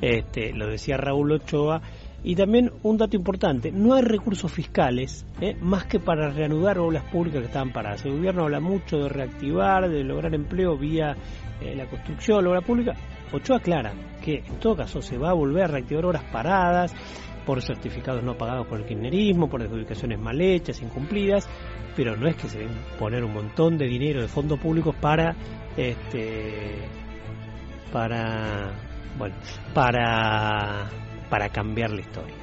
[0.02, 1.82] Este, lo decía Raúl Ochoa.
[2.24, 5.56] Y también un dato importante, no hay recursos fiscales ¿eh?
[5.62, 8.06] más que para reanudar obras públicas que estaban paradas.
[8.06, 11.16] El gobierno habla mucho de reactivar, de lograr empleo vía
[11.62, 12.94] eh, la construcción, la obra pública.
[13.32, 16.94] Ochoa aclara que en todo caso se va a volver a reactivar obras paradas
[17.46, 21.48] por certificados no pagados por el kirchnerismo, por adjudicaciones mal hechas, incumplidas,
[21.96, 25.34] pero no es que se den poner un montón de dinero de fondos públicos para
[25.78, 26.90] este
[27.92, 28.74] para
[29.18, 29.36] bueno,
[29.74, 30.90] para
[31.30, 32.36] para cambiar la historia.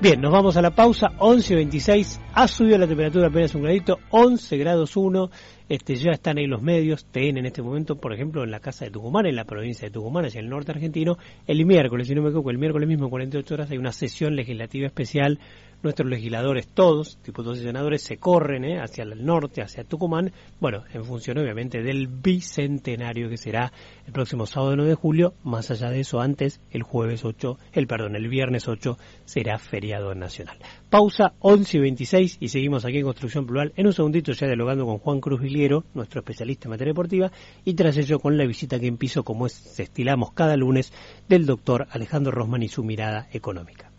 [0.00, 4.56] Bien, nos vamos a la pausa, 11.26, ha subido la temperatura apenas un gradito, 11
[4.58, 5.30] grados 1,
[5.68, 8.84] este, ya están ahí los medios, TN en este momento, por ejemplo, en la casa
[8.84, 12.22] de Tucumán, en la provincia de Tucumán, hacia el norte argentino, el miércoles, si no
[12.22, 15.38] me equivoco, el miércoles mismo, 48 horas, hay una sesión legislativa especial
[15.82, 18.80] nuestros legisladores todos, diputados y senadores, se corren ¿eh?
[18.80, 23.72] hacia el norte, hacia Tucumán, bueno, en función obviamente del bicentenario que será
[24.06, 27.86] el próximo sábado 9 de julio, más allá de eso, antes, el jueves 8, el
[27.86, 30.58] perdón, el viernes 8 será feriado nacional.
[30.90, 34.86] Pausa 11 y 26 y seguimos aquí en Construcción Plural, en un segundito ya dialogando
[34.86, 37.32] con Juan Cruz Viliero, nuestro especialista en materia deportiva,
[37.64, 40.92] y tras ello con la visita que en piso, como es, estilamos cada lunes,
[41.28, 43.91] del doctor Alejandro Rosman y su mirada económica.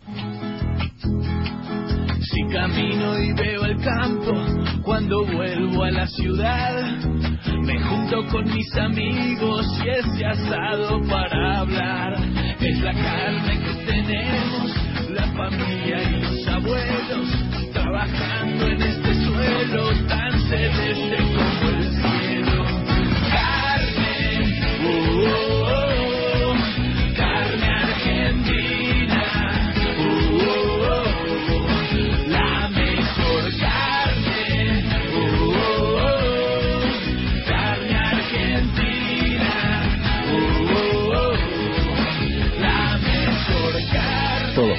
[2.34, 4.32] Si camino y veo el campo,
[4.82, 6.98] cuando vuelvo a la ciudad,
[7.62, 12.14] me junto con mis amigos y ese asado para hablar.
[12.58, 14.74] Es la carne que tenemos,
[15.10, 22.64] la familia y los abuelos, trabajando en este suelo tan celeste como el cielo.
[23.30, 25.63] Carne, oh,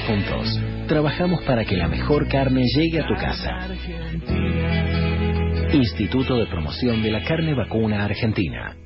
[0.06, 3.68] juntos, trabajamos para que la mejor carne llegue a tu casa.
[5.72, 8.76] Instituto de Promoción de la Carne Vacuna Argentina.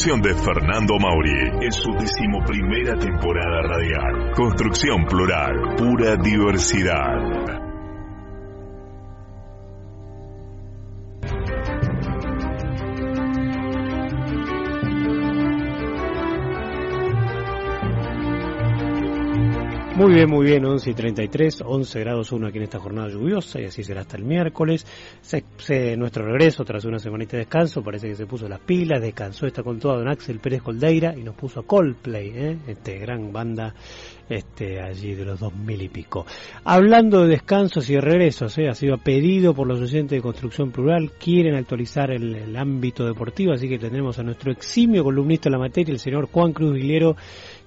[0.00, 4.32] Conducción de Fernando Mauri en su decimoprimera temporada radial.
[4.34, 7.39] Construcción plural, pura diversidad.
[20.10, 23.60] Muy bien, muy bien, 11 y 33, 11 grados 1 aquí en esta jornada lluviosa
[23.60, 24.84] y así será hasta el miércoles.
[25.20, 29.46] Se, nuestro regreso tras una semanita de descanso, parece que se puso las pilas, descansó,
[29.46, 32.58] está con todo don Axel Pérez Coldeira y nos puso a Coldplay, ¿eh?
[32.66, 33.72] este gran banda
[34.28, 36.26] este allí de los dos mil y pico.
[36.64, 38.68] Hablando de descansos y de regresos, ¿eh?
[38.68, 43.68] ha sido pedido por los oyentes de Construcción Plural, quieren actualizar el, ámbito deportivo, así
[43.68, 47.14] que tendremos a nuestro eximio columnista de la materia, el señor Juan Cruz Vilero,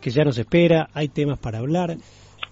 [0.02, 1.96] que ya nos espera, hay temas para hablar.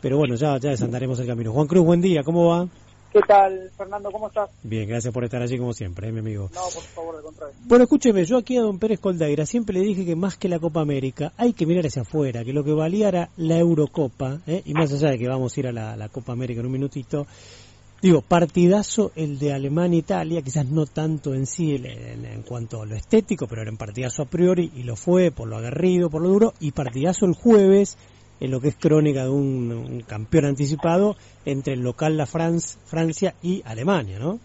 [0.02, 1.54] Pero bueno, ya, ya desandaremos el camino.
[1.54, 2.68] Juan Cruz, buen día, ¿cómo va?
[3.14, 4.10] ¿Qué tal, Fernando?
[4.10, 4.50] ¿Cómo estás?
[4.64, 6.50] Bien, gracias por estar allí como siempre, ¿eh, mi amigo.
[6.54, 7.56] No, por favor, al contrario.
[7.66, 10.60] Bueno, escúcheme, yo aquí a don Pérez Coldaira siempre le dije que más que la
[10.60, 14.64] Copa América hay que mirar hacia afuera, que lo que valía era la Eurocopa, ¿eh?
[14.66, 17.28] y más allá de que vamos a ir a la, Copa América en un minutito,
[18.02, 22.96] digo, partidazo el de Alemania-Italia, quizás no tanto en sí en, en, cuanto a lo
[22.96, 26.30] estético, pero era un partidazo a priori, y lo fue por lo aguerrido, por lo
[26.30, 27.98] duro, y partidazo el jueves
[28.42, 33.36] en lo que es crónica de un, campeón anticipado entre el local la France, Francia
[33.42, 34.40] y Alemania, ¿no?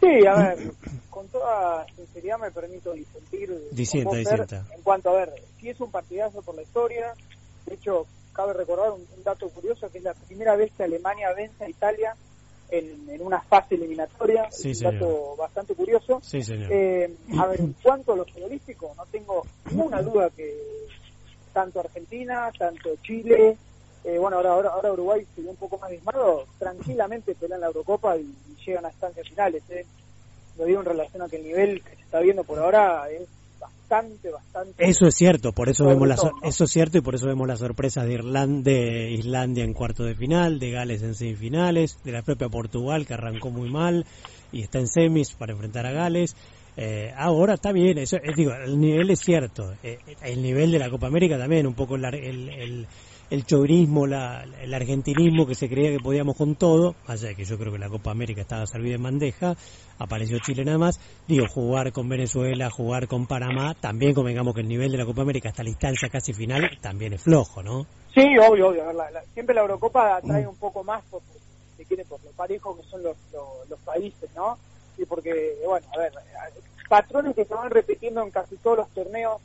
[0.00, 0.72] Sí, a ver,
[1.08, 3.68] con toda sinceridad me permito disentir.
[3.72, 4.66] Disienta, disienta.
[4.74, 7.14] En cuanto a ver, si es un partidazo por la historia,
[7.66, 11.64] de hecho, cabe recordar un, dato curioso que es la primera vez que Alemania vence
[11.64, 12.14] a Italia
[12.70, 16.20] en, en una fase eliminatoria, sí, un dato bastante curioso.
[16.22, 16.70] Sí, señor.
[16.70, 20.54] Eh, a ver, en cuanto a lo futbolístico, no tengo ninguna duda que
[21.52, 23.56] tanto Argentina, tanto Chile,
[24.04, 28.16] eh, bueno, ahora, ahora, ahora Uruguay se un poco más dismado, tranquilamente pelean la Eurocopa
[28.16, 28.34] y,
[28.64, 29.62] llegan a estancias finales.
[29.70, 29.86] Eh.
[30.58, 33.26] Lo digo en relación a que el nivel que se está viendo por ahora es
[33.58, 34.84] bastante, bastante.
[34.88, 37.58] Eso es cierto, por eso vemos la, eso es cierto y por eso vemos las
[37.58, 42.22] sorpresas de Irlanda, de Islandia en cuarto de final, de Gales en semifinales, de la
[42.22, 44.04] propia Portugal que arrancó muy mal
[44.52, 46.36] y está en semis para enfrentar a Gales.
[46.82, 50.88] Eh, ahora está bien, eso, digo, el nivel es cierto, eh, el nivel de la
[50.88, 52.86] Copa América también, un poco el, el,
[53.28, 57.44] el chauvinismo, la, el argentinismo que se creía que podíamos con todo, allá de que
[57.44, 59.56] yo creo que la Copa América estaba servida en bandeja,
[59.98, 64.68] apareció Chile nada más, digo, jugar con Venezuela, jugar con Panamá, también convengamos que el
[64.68, 67.86] nivel de la Copa América hasta la instancia casi final también es flojo, ¿no?
[68.14, 68.84] Sí, obvio, obvio,
[69.34, 71.20] siempre la Eurocopa trae un poco más por,
[71.76, 73.16] si quiere, por lo parejo que son los,
[73.68, 74.58] los, países, ¿no?
[74.98, 76.12] Y porque, bueno, a ver,
[76.90, 79.40] patrones que se van repitiendo en casi todos los torneos,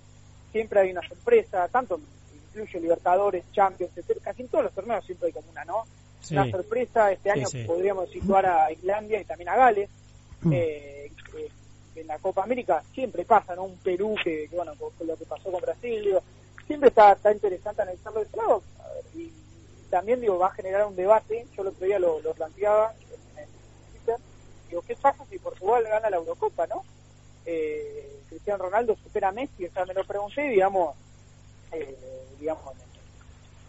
[0.51, 1.99] siempre hay una sorpresa, tanto
[2.47, 3.93] incluye Libertadores, Champions,
[4.23, 5.83] casi en todos los torneos siempre hay como una, ¿no?
[6.31, 9.89] Una sorpresa, este año podríamos situar a Islandia y también a Gales.
[10.41, 10.53] Mm.
[10.53, 11.49] Eh, eh,
[11.97, 13.65] en la Copa América siempre pasa, ¿no?
[13.65, 16.23] Un Perú que, bueno, con, lo que pasó con Brasil, digo,
[16.65, 18.63] siempre está, está interesante analizarlo de lado.
[19.13, 19.31] Y
[19.91, 21.45] también, digo, va a generar un debate.
[21.55, 22.91] Yo el otro día lo, planteaba
[23.37, 23.45] en,
[23.91, 24.17] Twitter.
[24.67, 26.83] Digo, ¿qué pasa si Portugal gana la Eurocopa, no?
[27.45, 30.95] Eh, Cristiano Ronaldo supera a Messi, o sea, me lo pregunté, digamos,
[31.71, 31.95] eh,
[32.39, 32.73] digamos,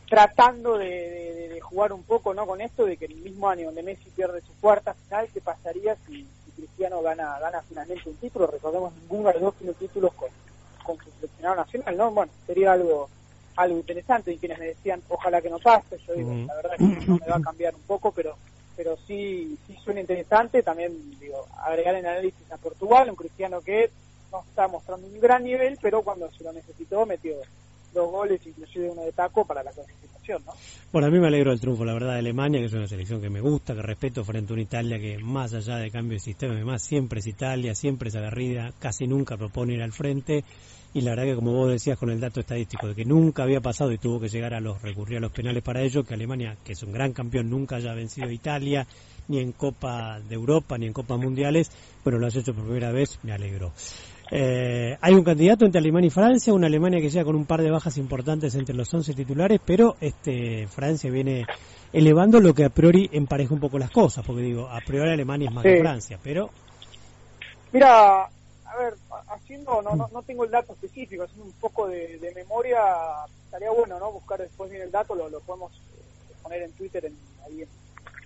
[0.08, 4.08] tratando de, jugar un poco no con esto de que el mismo año donde Messi
[4.14, 8.46] pierde su cuarta final, ¿qué pasaría si, Cristiano gana gana finalmente un título?
[8.46, 10.30] Recordemos, ninguno de los dos títulos con,
[10.84, 12.10] con su seleccionado nacional, ¿no?
[12.12, 13.10] Bueno, sería algo
[13.56, 16.98] algo interesante y quienes me decían, ojalá que no pase, yo digo, la verdad es
[16.98, 18.36] que no me va a cambiar un poco, pero
[18.76, 23.90] pero sí, sí suena interesante, también digo, agregar en análisis a Portugal, un cristiano que
[24.30, 27.34] no está mostrando un gran nivel, pero cuando se lo necesitó metió
[27.94, 30.52] dos goles, inclusive uno de taco para la clasificación, ¿no?
[30.92, 33.20] Bueno, a mí me alegro del triunfo, la verdad, de Alemania, que es una selección
[33.20, 36.20] que me gusta, que respeto frente a una Italia que más allá de cambio de
[36.20, 40.44] sistema, además siempre es Italia, siempre es agarrida, casi nunca propone ir al frente
[40.94, 43.60] y la verdad que como vos decías con el dato estadístico de que nunca había
[43.60, 46.56] pasado y tuvo que llegar a los recurrir a los penales para ello que Alemania
[46.64, 48.86] que es un gran campeón nunca haya vencido a Italia
[49.28, 51.70] ni en Copa de Europa ni en Copas Mundiales
[52.02, 53.72] bueno lo has hecho por primera vez me alegro.
[54.30, 57.62] Eh, hay un candidato entre Alemania y Francia, una Alemania que llega con un par
[57.62, 61.46] de bajas importantes entre los 11 titulares, pero este Francia viene
[61.92, 65.48] elevando lo que a priori empareja un poco las cosas, porque digo, a priori Alemania
[65.48, 66.50] es más que Francia, pero...
[67.72, 68.94] Mira, a ver,
[69.28, 72.80] haciendo, no, no, tengo el dato específico, haciendo un poco de, memoria,
[73.44, 74.12] estaría bueno, ¿no?
[74.12, 77.68] Buscar después bien el dato, lo, lo podemos eh, poner en Twitter, en, ahí en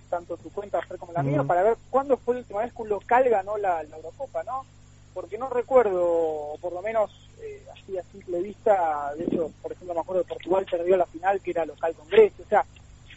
[0.09, 2.89] tanto tu cuenta como la mía, para ver cuándo fue la última vez que un
[2.89, 4.65] local ganó la, la Eurocopa, ¿no?
[5.13, 9.93] porque no recuerdo, por lo menos eh, así a simple vista, de hecho, por ejemplo,
[9.93, 12.65] me acuerdo de Portugal perdió la final que era local con Grecia, o sea,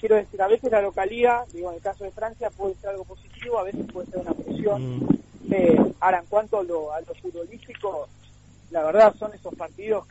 [0.00, 3.04] quiero decir, a veces la localía, digo, en el caso de Francia puede ser algo
[3.04, 4.98] positivo, a veces puede ser una presión.
[4.98, 5.08] Mm.
[5.50, 8.08] Eh, ahora, en cuanto a lo, a lo futbolístico,
[8.70, 10.06] la verdad son esos partidos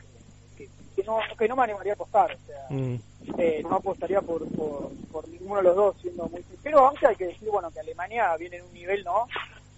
[0.56, 2.94] que, que, no, que no me animaría a apostar, o sea, mm.
[3.38, 7.16] eh, no apostaría por, por, por ninguno de los dos, siendo muy sincero, aunque hay
[7.16, 9.26] que decir, bueno, que Alemania viene en un nivel, ¿no?,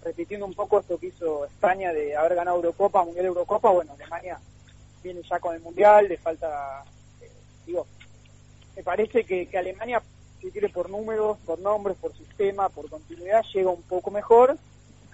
[0.03, 4.39] repitiendo un poco esto que hizo España de haber ganado Eurocopa, Mundial Eurocopa, bueno, Alemania
[5.03, 6.83] viene ya con el Mundial, le falta,
[7.21, 7.29] eh,
[7.65, 7.85] digo,
[8.75, 10.01] me parece que, Alemania,
[10.39, 14.57] si quiere por números, por nombres, por sistema, por continuidad, llega un poco mejor,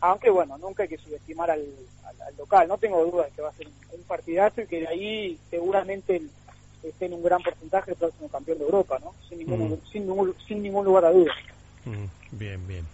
[0.01, 1.65] aunque bueno, nunca hay que subestimar al,
[2.37, 5.39] local, no tengo duda de que va a ser un, partidazo y que de ahí
[5.49, 6.21] seguramente
[6.83, 9.13] esté en un gran porcentaje el próximo campeón de Europa, ¿no?
[9.27, 9.77] Sin ningún, mm.
[9.91, 11.35] sin, ningún, sin ningún lugar a dudas.
[11.85, 12.85] Mm, bien, bien.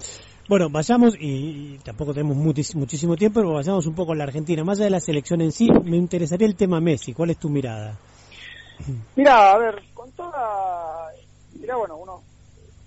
[0.49, 4.63] Bueno, vayamos, y, tampoco tenemos muchísimo tiempo, pero vayamos un poco a la Argentina.
[4.63, 7.13] Más allá de la selección en sí, me interesaría el tema Messi.
[7.13, 7.95] ¿Cuál es tu mirada?
[9.15, 11.07] Mira, a ver, con toda...
[11.53, 12.23] Mira, bueno, uno,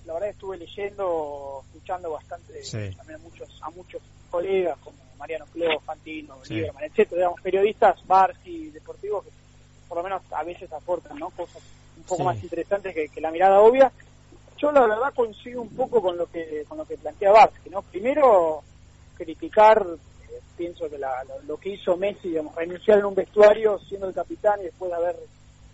[0.07, 2.63] la verdad estuve leyendo, escuchando bastante
[2.97, 6.55] también a muchos, a muchos colegas como Mariano Cló, Fantino, sí.
[6.55, 9.31] Lieberman, etcétera, digamos, periodistas, Barsi, deportivos, que
[9.89, 11.31] por lo menos a veces aportan ¿no?
[11.31, 11.63] cosas
[11.97, 13.93] un poco más interesantes que, que la mirada obvia
[14.63, 17.83] yo la verdad coincido un poco con lo que con lo que plantea Vázquez, ¿no?
[17.83, 18.63] Primero
[19.17, 19.85] criticar,
[20.31, 24.61] eh, pienso que lo, que hizo Messi, digamos, renunciar en un vestuario siendo el capitán
[24.61, 25.17] y después de haber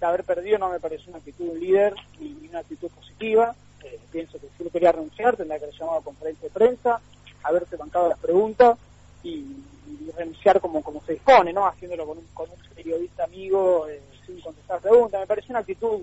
[0.01, 3.55] de haber perdido no me parece una actitud de un líder ni, una actitud positiva.
[3.85, 7.01] Eh, pienso que si él quería renunciar tendría que haber llamado a conferencia de prensa,
[7.43, 8.79] haberse bancado las preguntas
[9.23, 9.45] y,
[10.17, 11.67] renunciar como como se dispone, ¿no?
[11.67, 15.21] Haciéndolo con un, con un periodista amigo eh, sin contestar preguntas.
[15.21, 16.03] Me parece una actitud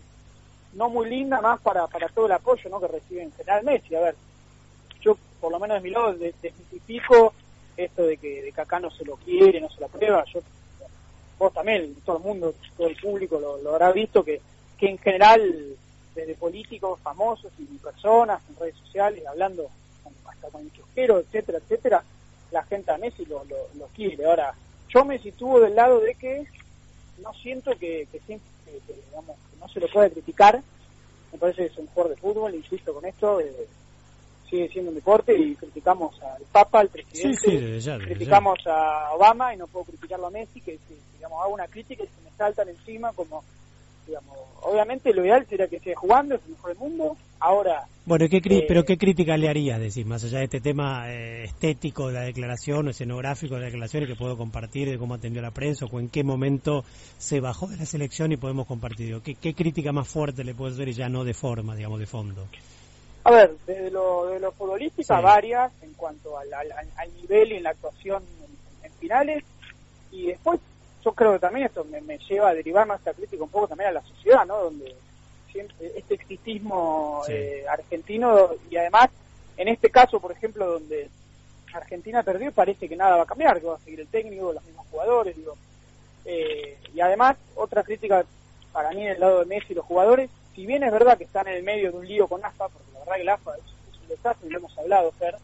[0.75, 2.79] no muy linda más para, para todo el apoyo ¿no?
[2.79, 3.95] que recibe en general Messi.
[3.95, 4.15] A ver,
[5.01, 7.33] yo por lo menos de mi lado desmitifico
[7.77, 10.23] esto de que, de que acá no se lo quiere, no se lo aprueba.
[10.25, 10.41] Yo,
[11.37, 14.41] vos también, todo el mundo, todo el público lo, habrá visto que,
[14.77, 15.75] que en general
[16.15, 19.67] desde políticos famosos y personas en redes sociales, hablando
[20.25, 22.03] hasta con el chusquero, etcétera, etcétera,
[22.51, 24.25] la gente a Messi lo, lo, quiere.
[24.25, 24.53] Ahora,
[24.89, 26.45] yo me sitúo del lado de que
[27.21, 28.19] no siento que, que,
[28.87, 30.61] digamos, no se lo puede criticar.
[31.33, 33.67] Me parece que es un jugador de fútbol, insisto con esto, eh,
[34.49, 39.67] sigue siendo un deporte y criticamos al Papa, al presidente, criticamos a Obama y no
[39.67, 40.79] puedo criticarlo a Messi, que
[41.13, 43.43] digamos hago una crítica y se me saltan encima como
[44.07, 47.85] digamos, obviamente lo ideal sería que siga jugando, es el mejor del mundo, ahora...
[48.05, 51.45] Bueno, ¿qué eh, pero ¿qué crítica le harías, decir, más allá de este tema eh,
[51.45, 55.51] estético de la declaración, escenográfico de la declaración que puedo compartir de cómo atendió la
[55.51, 56.83] prensa o en qué momento
[57.17, 59.19] se bajó de la selección y podemos compartir?
[59.21, 62.05] ¿Qué, qué crítica más fuerte le puedes hacer y ya no de forma, digamos, de
[62.05, 62.47] fondo?
[63.25, 67.63] A ver, de lo, de lo futbolística, varias en cuanto al, al, nivel y en
[67.63, 68.21] la actuación
[68.83, 69.43] en finales,
[70.11, 70.59] y después
[71.05, 73.91] yo creo que también esto me, lleva a derivar más esta crítica un poco también
[73.91, 74.57] a la sociedad, ¿no?
[74.57, 74.95] Donde
[75.53, 79.09] este exitismo eh, argentino y además,
[79.55, 81.09] en este caso, por ejemplo, donde
[81.73, 84.63] Argentina perdió, parece que nada va a cambiar, que va a seguir el técnico, los
[84.65, 85.55] mismos jugadores, digo.
[86.25, 88.25] Eh, y además, otra crítica
[88.73, 91.25] para mí en el lado de Messi y los jugadores, si bien es verdad que
[91.25, 93.51] están en el medio de un lío con AFA, porque la verdad que el AFA
[93.55, 95.37] es, un desastre, y lo hemos hablado, Fer,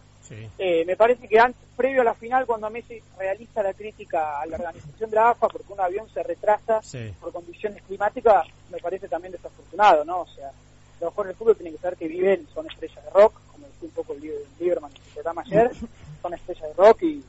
[0.58, 4.46] eh, me parece que antes, previo a la final, cuando Messi realiza la crítica a
[4.46, 6.82] la organización de la AFA porque un avión se retrasa
[7.20, 10.22] por condiciones climáticas, me parece también desafortunado, ¿no?
[10.22, 10.52] O sea,
[11.00, 13.88] los jugadores del fútbol tienen que saber que viven, son estrellas de rock, como decía
[13.88, 14.22] un poco el
[14.60, 15.72] Lieberman que llama ayer,
[16.22, 17.24] son estrellas de rock y,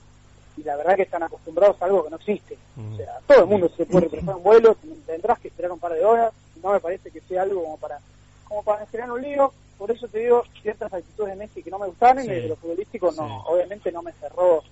[0.62, 2.56] la verdad que están acostumbrados a algo que no existe.
[2.76, 4.76] O sea, todo el mundo se puede retrasar un vuelo,
[5.06, 6.32] tendrás que esperar un par de horas,
[6.62, 7.98] no me parece que sea algo como para
[8.44, 9.52] como para generar un lío
[9.82, 12.54] por eso te digo ciertas actitudes de Messi que no me gustaron y de lo
[12.54, 14.62] futbolístico no, obviamente no me cerró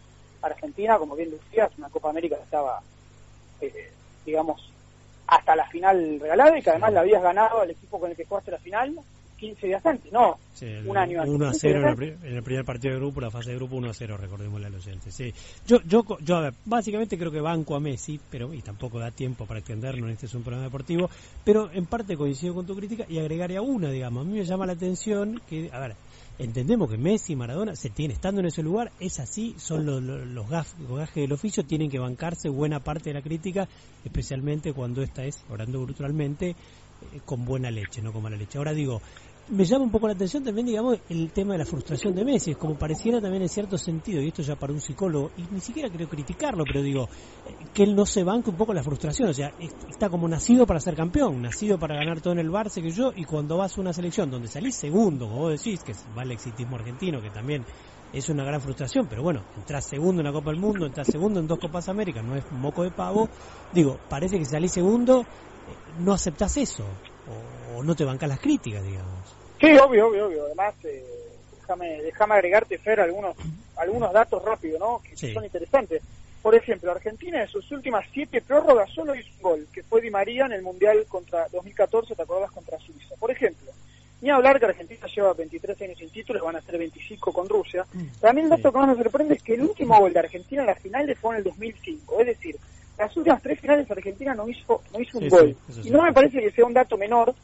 [0.41, 2.81] Argentina, como bien decías, una Copa América que estaba,
[3.61, 3.91] eh,
[4.25, 4.73] digamos,
[5.27, 8.25] hasta la final regalada y que además la habías ganado al equipo con el que
[8.25, 8.95] jugaste la final
[9.41, 10.39] 15 días antes, no,
[10.87, 11.35] un año antes.
[11.35, 13.95] 1 a 0 en el, primer partido de grupo, la fase de grupo 1 a
[13.95, 15.15] 0, recordémosle a los oyentes.
[15.15, 15.33] Sí.
[15.67, 19.11] Yo, yo, yo, a ver, básicamente creo que banco a Messi, pero y tampoco da
[19.11, 21.09] tiempo para extenderlo, este es un programa deportivo,
[21.43, 24.67] pero en parte coincido con tu crítica y agregaría una, digamos, a mí me llama
[24.67, 25.97] la atención que, a ver,
[26.39, 30.03] entendemos que Messi y Maradona se tienen estando en ese lugar, es así, son los,
[30.03, 33.69] los, gajes del oficio, tienen que bancarse buena parte de la crítica,
[34.05, 38.59] especialmente cuando esta es, orando brutalmente, eh, con buena leche, no con mala leche.
[38.59, 39.01] Ahora digo,
[39.51, 42.55] me llama un poco la atención también, digamos, el tema de la frustración de Messi,
[42.55, 45.91] como pareciera también en cierto sentido, y esto ya para un psicólogo, y ni siquiera
[45.91, 47.09] creo criticarlo, pero digo,
[47.47, 49.53] eh, que él no se banque un poco la frustración, o sea,
[49.89, 53.13] está como nacido para ser campeón, nacido para ganar todo en el Barça que yo,
[53.15, 56.31] y cuando vas a una selección donde salís segundo, como vos decís, que va el
[56.31, 57.65] exitismo argentino, que también
[58.13, 61.41] es una gran frustración, pero bueno, entras segundo en la Copa del Mundo, entras segundo
[61.41, 63.29] en dos Copas Américas, no es moco de pavo,
[63.73, 65.25] digo, parece que salís segundo, eh,
[65.99, 66.85] no aceptas eso,
[67.75, 69.40] o, o no te bancas las críticas, digamos.
[69.61, 70.45] Sí, obvio, obvio, obvio.
[70.47, 71.05] Además, eh,
[71.61, 73.37] déjame, déjame agregarte, Fer, algunos,
[73.77, 75.03] algunos datos rápidos, ¿no?
[75.03, 76.03] Que son interesantes.
[76.43, 80.11] Por ejemplo, Argentina en sus últimas siete prórrogas solo hizo un gol, que fue Di
[80.11, 82.51] María en el Mundial contra 2014, ¿te acordás?
[82.51, 83.15] Contra Suiza.
[83.19, 83.71] Por ejemplo,
[84.23, 87.85] ni hablar que Argentina lleva 23 años sin título, van a ser 25 con Rusia.
[88.21, 90.69] También el dato que más me sorprende es que el último gol de Argentina en
[90.69, 92.21] la final fue en el 2005.
[92.21, 92.57] Es decir,
[92.99, 95.57] las últimas tres finales Argentina no hizo, no hizo un gol.
[95.83, 97.35] y no me parece que sea un dato menor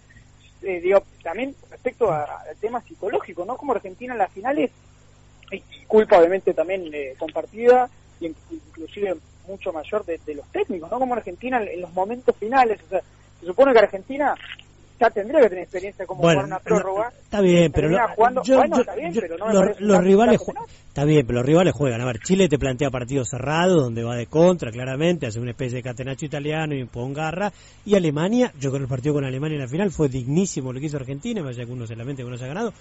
[0.62, 3.56] eh, digo, también respecto al tema psicológico, ¿no?
[3.56, 4.70] Como Argentina en las finales,
[5.50, 7.88] y culpa obviamente también eh, compartida,
[8.20, 10.98] y inclusive mucho mayor de, los técnicos, ¿no?
[10.98, 13.02] Como Argentina en, los momentos finales, o sea,
[13.40, 14.34] se supone que Argentina
[14.98, 17.12] ya tendría que tener experiencia como jugar una prórroga.
[17.22, 20.40] Está bien, pero, los rivales
[20.88, 22.00] está bien, pero los rivales juegan.
[22.00, 25.76] A ver, Chile te plantea partidos cerrados donde va de contra, claramente, hace una especie
[25.76, 27.52] de catenacho italiano y pon garra.
[27.84, 30.80] Y Alemania, yo creo que el partido con Alemania en la final fue dignísimo lo
[30.80, 32.72] que hizo Argentina, más allá que uno se lamente que uno se ha ganado.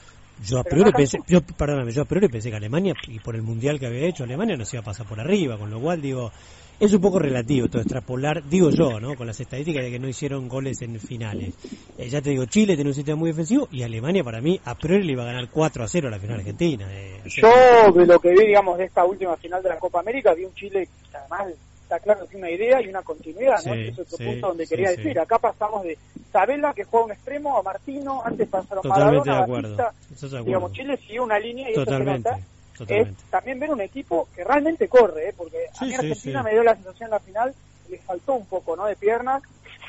[0.43, 3.41] Yo a priori pensé, yo, perdóname, yo a priori pensé que Alemania, y por el
[3.41, 6.01] mundial que había hecho, Alemania no se iba a pasar por arriba, con lo cual
[6.01, 6.31] digo,
[6.79, 9.15] es un poco relativo todo extrapolar, digo yo, ¿no?
[9.15, 11.53] Con las estadísticas de que no hicieron goles en finales.
[11.97, 14.75] Eh, ya te digo, Chile tiene un sistema muy defensivo y Alemania para mí a
[14.75, 16.87] priori le iba a ganar 4 a 0 a la final argentina.
[16.91, 20.33] Eh, yo de lo que vi, digamos, de esta última final de la Copa América,
[20.33, 23.73] vi un Chile que además está claro que tiene una idea y una continuidad, ¿no?
[23.73, 25.19] es otro punto donde quería decir.
[25.19, 25.97] Acá pasamos de
[26.31, 29.77] Sabela, que juega un extremo, a Martino, antes pasaron Totalmente Maradona, de acuerdo.
[29.77, 30.43] Batista.
[30.43, 32.29] Digamos, Chile siguió una línea y Totalmente.
[32.29, 32.54] eso se nota
[32.87, 35.33] es también ver un equipo que realmente corre, ¿eh?
[35.35, 37.55] porque a mí Argentina me dio la sensación en la final,
[37.89, 38.85] le faltó un poco ¿no?
[38.85, 39.43] de piernas,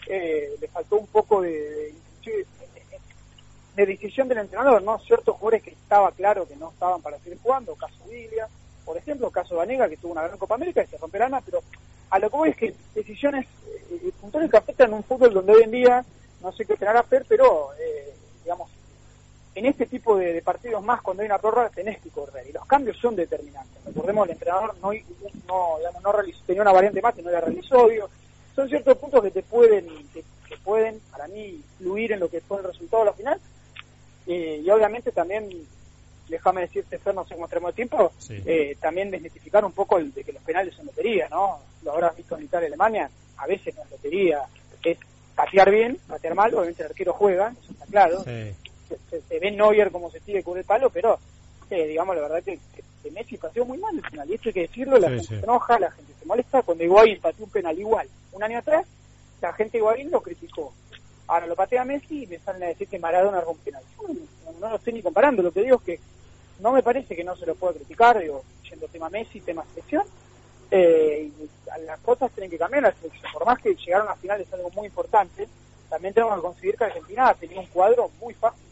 [0.07, 1.93] eh, le faltó un poco de,
[2.24, 4.99] de, decisión del entrenador, ¿no?
[5.01, 8.49] Ciertos jugadores que estaba claro que no estaban para seguir jugando, caso Villa,
[8.84, 11.61] por ejemplo, caso Vanega, que tuvo una gran Copa América y se rompe la pero
[12.11, 13.47] a lo que voy es que decisiones
[13.91, 16.05] eh, puntuales que afectan un fútbol donde hoy en día,
[16.41, 18.14] no sé qué a hacer, pero, eh,
[18.45, 18.70] digamos,
[19.57, 22.46] en este tipo de, partidos más, cuando hay una prórroga, tenés que correr.
[22.46, 23.82] Y los cambios son determinantes.
[23.86, 24.92] Recordemos, el entrenador no,
[25.48, 27.88] no, no realizó, tenía una variante más y no la realizó.
[28.54, 30.22] son ciertos puntos que te pueden, que,
[30.62, 33.40] pueden, para mí, influir en lo que fue el resultado de la final.
[34.26, 35.48] Eh, y obviamente también
[36.28, 40.24] déjame decirte, Fer, no sé cómo tenemos tiempo, eh, también desmitificar un poco el de
[40.24, 41.61] que los penales son lotería, ¿no?
[41.82, 44.42] Lo habrás visto en Italia y Alemania, a veces no es lotería,
[44.82, 44.98] es
[45.36, 48.24] patear bien, patear mal, obviamente el arquero juega, eso está claro.
[48.89, 51.18] Se, ve Neuer como se sigue con el palo, pero
[51.70, 52.59] eh, digamos la verdad que,
[53.12, 55.78] Messi pateó muy mal el penal, y esto hay que decirlo, la gente se enoja,
[55.78, 58.84] la gente se molesta, cuando Higuaín pateó un penal igual un año atrás,
[59.41, 60.72] la gente Higuaín lo criticó.
[61.28, 63.82] Ahora lo patea Messi y me salen a decir que Maradona un penal.
[64.61, 66.01] no, lo estoy ni comparando, lo que digo es que
[66.61, 70.05] no me parece que no se lo pueda criticar, digo, yendo tema Messi, tema selección,
[70.70, 71.30] eh,
[71.84, 73.32] las cosas tienen que cambiar la selección.
[73.32, 75.49] Por más que llegar a una final es algo muy importante,
[75.89, 78.62] también tenemos que conseguir que Argentina ha tenido un cuadro muy fácil.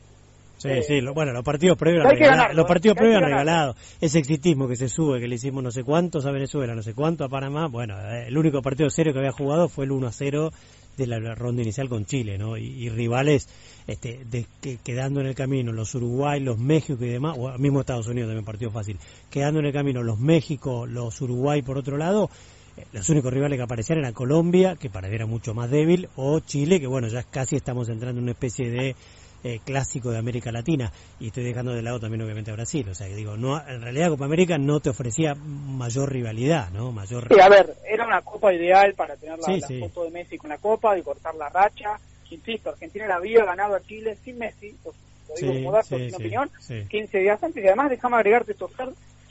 [0.64, 4.18] Sí, eh, sí, bueno, los partidos previos han regalado, los partidos previos han regalado ese
[4.18, 7.22] exitismo que se sube, que le hicimos no sé cuántos a Venezuela, no sé cuánto
[7.22, 10.12] a Panamá, bueno, eh, el único partido serio que había jugado fue el 1 a
[10.12, 10.52] 0
[10.96, 12.56] de la ronda inicial con Chile, ¿no?
[12.56, 13.46] Y, rivales
[13.86, 17.80] este, de, que, quedando en el camino, los Uruguay, los México y demás, o mismo
[17.80, 18.96] Estados Unidos también partido fácil,
[19.30, 22.30] quedando en el camino los México, los Uruguay por otro lado,
[22.78, 26.40] eh, los únicos rivales que aparecían eran Colombia, que para era mucho más débil, o
[26.40, 28.96] Chile, que bueno, ya casi estamos entrando en una especie de
[29.44, 30.90] eh, clásico de América Latina.
[31.20, 32.88] Y estoy dejando de lado también obviamente a Brasil.
[32.88, 36.92] O sea que digo no en realidad Copa América no te ofrecía mayor rivalidad no
[36.92, 40.48] mayor sí a ver era una copa ideal para tener la, foto de Messi con
[40.48, 41.98] la copa y cortar la racha.
[42.30, 46.50] Insisto Argentina la había ganado a Chile sin Messi lo digo como dato sin opinión
[46.88, 47.62] 15 días antes.
[47.62, 48.70] Y además déjame agregarte esto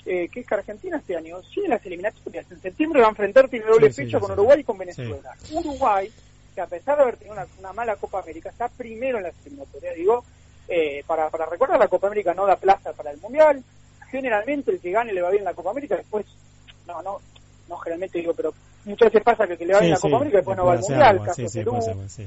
[0.05, 3.49] eh, que es que Argentina este año sigue las eliminatorias en septiembre va a enfrentar
[3.49, 5.33] tiene doble fecha con Uruguay y con Venezuela.
[5.51, 6.11] Uruguay
[6.53, 9.95] que a pesar de haber tenido una, mala Copa América, está primero en la eliminatorias.
[9.95, 10.23] Digo,
[10.67, 13.63] eh, para, para recordar, la Copa América no da plaza para el Mundial.
[14.09, 16.25] Generalmente el que gane le va bien la Copa América, después,
[16.87, 17.19] no, no,
[17.67, 18.53] no generalmente digo, pero
[18.85, 20.73] muchas veces pasa que el que le va bien la Copa América después no va
[20.73, 21.79] al Mundial, caso Perú,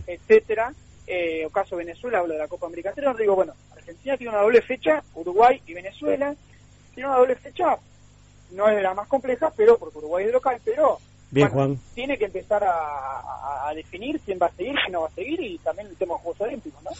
[0.06, 0.72] etcétera.
[1.08, 4.42] Eh, o caso Venezuela, hablo de la Copa América Pero digo, bueno, Argentina tiene una
[4.42, 6.34] doble fecha, Uruguay y Venezuela.
[6.92, 7.78] Tiene una doble fecha,
[8.50, 10.98] no es de la más compleja, pero porque Uruguay es local, pero
[11.30, 11.78] Bien, Juan.
[11.94, 15.58] Tiene que empezar a, definir quién va a seguir, quién no va a seguir y
[15.58, 16.90] también el tema de Juegos Olímpicos, ¿no?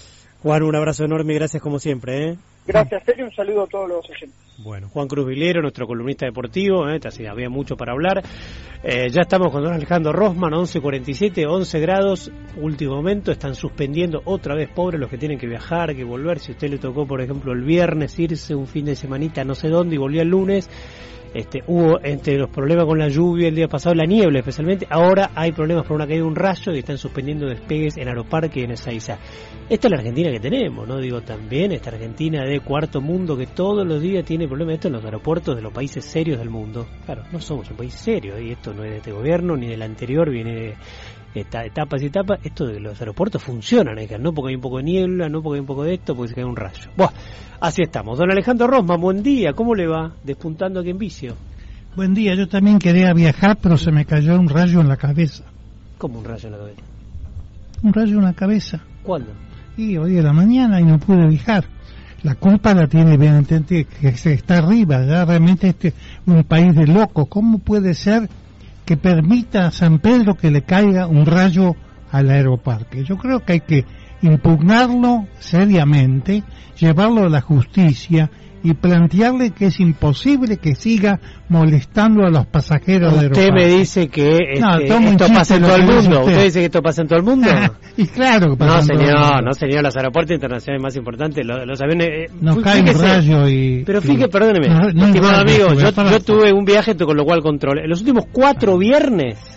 [0.42, 2.36] Juan, un abrazo enorme y gracias como siempre, ¿eh?
[2.66, 4.46] Gracias, Sergio, un saludo a todos los oyentes.
[4.58, 6.98] Bueno, Juan Cruz Vilero, nuestro columnista deportivo, ¿eh?
[7.28, 8.22] había mucho para hablar.
[8.82, 14.56] Eh, ya estamos con don Alejandro Rosman, 11.47, 11 grados, último momento, están suspendiendo otra
[14.56, 16.40] vez, pobres los que tienen que viajar, que volver.
[16.40, 19.68] Si usted le tocó, por ejemplo, el viernes irse un fin de semanita no sé
[19.68, 20.68] dónde y volvió el lunes,
[21.36, 25.30] este, hubo entre los problemas con la lluvia el día pasado, la niebla especialmente, ahora
[25.34, 28.64] hay problemas por una caída de un rayo y están suspendiendo despegues en Aeroparque y
[28.64, 29.18] en Ezeiza.
[29.68, 30.98] Esta es la Argentina que tenemos, ¿no?
[30.98, 34.94] Digo, también esta Argentina de cuarto mundo que todos los días tiene problemas esto en
[34.94, 36.86] los aeropuertos de los países serios del mundo.
[37.04, 39.82] Claro, no somos un país serio y esto no es de este gobierno ni del
[39.82, 40.74] anterior, viene de
[41.40, 42.40] etapas y etapas.
[42.42, 45.60] Esto de los aeropuertos funcionan, no porque hay un poco de niebla, no porque hay
[45.60, 46.90] un poco de esto, porque se cae un rayo.
[46.96, 47.10] Buah.
[47.60, 48.18] Así estamos.
[48.18, 49.52] Don Alejandro Rosma, buen día.
[49.52, 50.12] ¿Cómo le va?
[50.22, 51.34] Despuntando aquí en vicio.
[51.94, 52.34] Buen día.
[52.34, 55.44] Yo también quería viajar, pero se me cayó un rayo en la cabeza.
[55.96, 56.82] ¿Cómo un rayo en la cabeza?
[57.82, 58.80] Un rayo en la cabeza.
[59.02, 59.30] ¿Cuándo?
[59.76, 61.64] Y hoy de la mañana y no pude viajar.
[62.22, 65.04] La culpa la tiene evidentemente que se está arriba.
[65.06, 65.94] Ya realmente este es
[66.26, 67.28] un país de locos.
[67.28, 68.28] ¿Cómo puede ser
[68.86, 71.74] que permita a San Pedro que le caiga un rayo
[72.10, 73.04] al aeroparque?
[73.04, 73.84] Yo creo que hay que
[74.22, 76.44] impugnarlo seriamente,
[76.78, 78.30] llevarlo a la justicia
[78.66, 84.08] y plantearle que es imposible que siga molestando a los pasajeros Usted Usted me dice
[84.08, 86.20] que este, esto pasa en todo el mundo.
[86.24, 86.44] Usted.
[86.44, 87.48] dice que esto pasa en todo el mundo?
[87.96, 89.82] y claro que pasa No, señor, no, señor.
[89.84, 92.08] Los aeropuertos internacionales más importantes, los, aviones...
[92.08, 93.84] Eh, Nos cae un rayo y...
[93.84, 97.86] Pero fíjese, perdóneme, estimado amigo, yo, yo tuve un viaje con lo cual controlé.
[97.86, 99.55] Los últimos cuatro viernes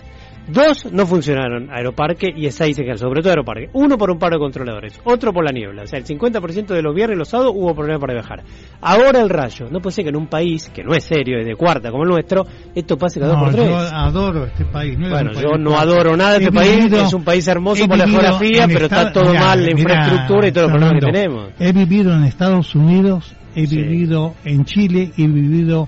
[0.52, 3.70] Dos no funcionaron, Aeroparque y Ezeiza, sobre todo Aeroparque.
[3.74, 5.84] Uno por un paro de controladores, otro por la niebla.
[5.84, 8.44] O sea, el 50% de los viernes y los sábados hubo problemas para viajar.
[8.82, 9.68] Ahora el rayo.
[9.70, 12.04] No puede ser que en un país que no es serio, es de cuarta como
[12.04, 13.68] el nuestro, esto pase cada dos por tres.
[13.68, 14.98] Yo adoro este país.
[14.98, 16.92] bueno, yo no adoro nada de este país.
[16.92, 20.64] Es un país hermoso por la geografía, pero está todo mal, la infraestructura y todo
[20.64, 21.50] los problemas que tenemos.
[21.60, 25.88] He vivido en Estados Unidos, he vivido en Chile y he vivido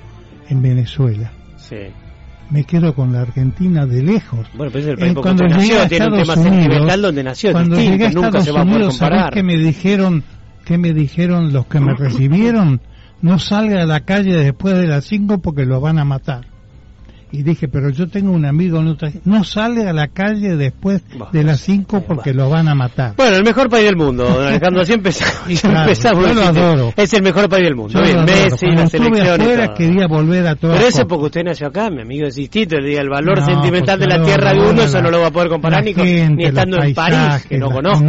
[0.49, 1.31] en Venezuela.
[1.55, 1.77] Sí
[2.51, 4.47] me quedo con la Argentina de lejos.
[4.53, 7.75] Bueno, pues es el país eh, cuando nació, tiene un tema sentimental donde nació, cuando
[7.77, 9.33] distinto, llegué a nunca se va a poder comparar.
[9.33, 10.23] qué me dijeron,
[10.65, 12.81] qué me dijeron los que me recibieron?
[13.21, 16.50] No salga a la calle después de las 5 porque lo van a matar
[17.31, 18.81] y dije, pero yo tengo un amigo,
[19.25, 21.01] no sale a la calle después
[21.31, 23.15] de las 5 porque lo van a matar.
[23.15, 25.63] Bueno, el mejor país del mundo, Alejandro, así empezamos.
[25.63, 26.93] empezamos yo lo adoro.
[26.95, 28.01] Es el mejor país del mundo.
[28.01, 29.41] Bien, Messi, la selección.
[29.41, 30.73] Afuera, quería volver a todo.
[30.73, 32.75] Pero eso porque usted nació acá, mi amigo, es distinto.
[32.77, 35.83] El, valor sentimental de la tierra de uno, eso no lo va a poder comparar
[35.83, 38.05] ni, con, ni estando en París, que no conozco.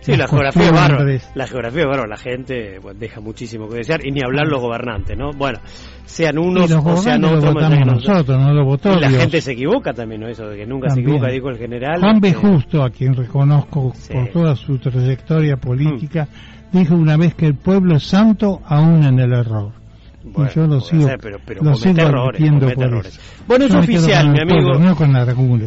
[0.00, 4.20] Sí, la geografía, barro, la geografía, barro, la gente deja muchísimo que desear y ni
[4.22, 5.30] hablar los gobernantes, ¿no?
[5.32, 5.58] Bueno,
[6.04, 7.54] sean unos o sean otros.
[7.54, 10.28] nosotros, no lo votó y la gente se equivoca también, ¿no?
[10.28, 12.00] Eso de que nunca se equivoca, dijo el general.
[12.00, 12.32] Juan B.
[12.32, 16.28] Justo, a quien reconozco por toda su trayectoria política,
[16.72, 16.78] mm.
[16.78, 19.77] dijo una vez que el pueblo es santo aún en el error.
[20.38, 23.20] Bueno, yo lo sigo, pero, pero lo sigo errores, errores.
[23.46, 24.78] Bueno, es oficial, mi amigo.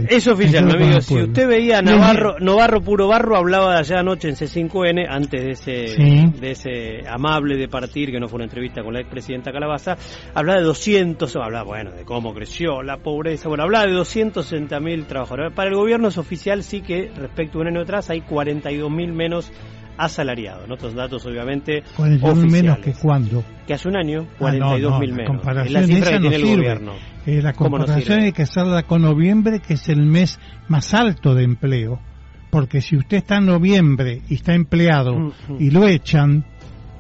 [0.10, 1.02] es oficial, mi amigo.
[1.02, 5.42] Si usted veía a Navarro, Navarro Puro Barro, hablaba de allá anoche en C5N, antes
[5.44, 5.72] de ese,
[6.40, 9.98] de ese amable de partir, que no fue una entrevista con la expresidenta Calabaza,
[10.34, 15.06] hablaba de 200, hablaba, bueno, de cómo creció la pobreza, bueno, hablaba de 260 mil
[15.06, 15.54] trabajadores.
[15.54, 19.12] Para el gobierno es oficial, sí que respecto a un año atrás hay 42 mil
[19.12, 19.52] menos
[19.98, 20.66] asalariado.
[20.66, 23.44] En otros datos, obviamente, 42 menos que cuándo.
[23.68, 25.42] Que hace un año, 42 ah, mil menos.
[25.66, 26.94] es la cifra que tiene el gobierno.
[27.26, 31.44] Eh, la comparación hay que hacerla con noviembre, que es el mes más alto de
[31.44, 32.00] empleo.
[32.50, 36.44] Porque si usted está en noviembre y está empleado y lo echan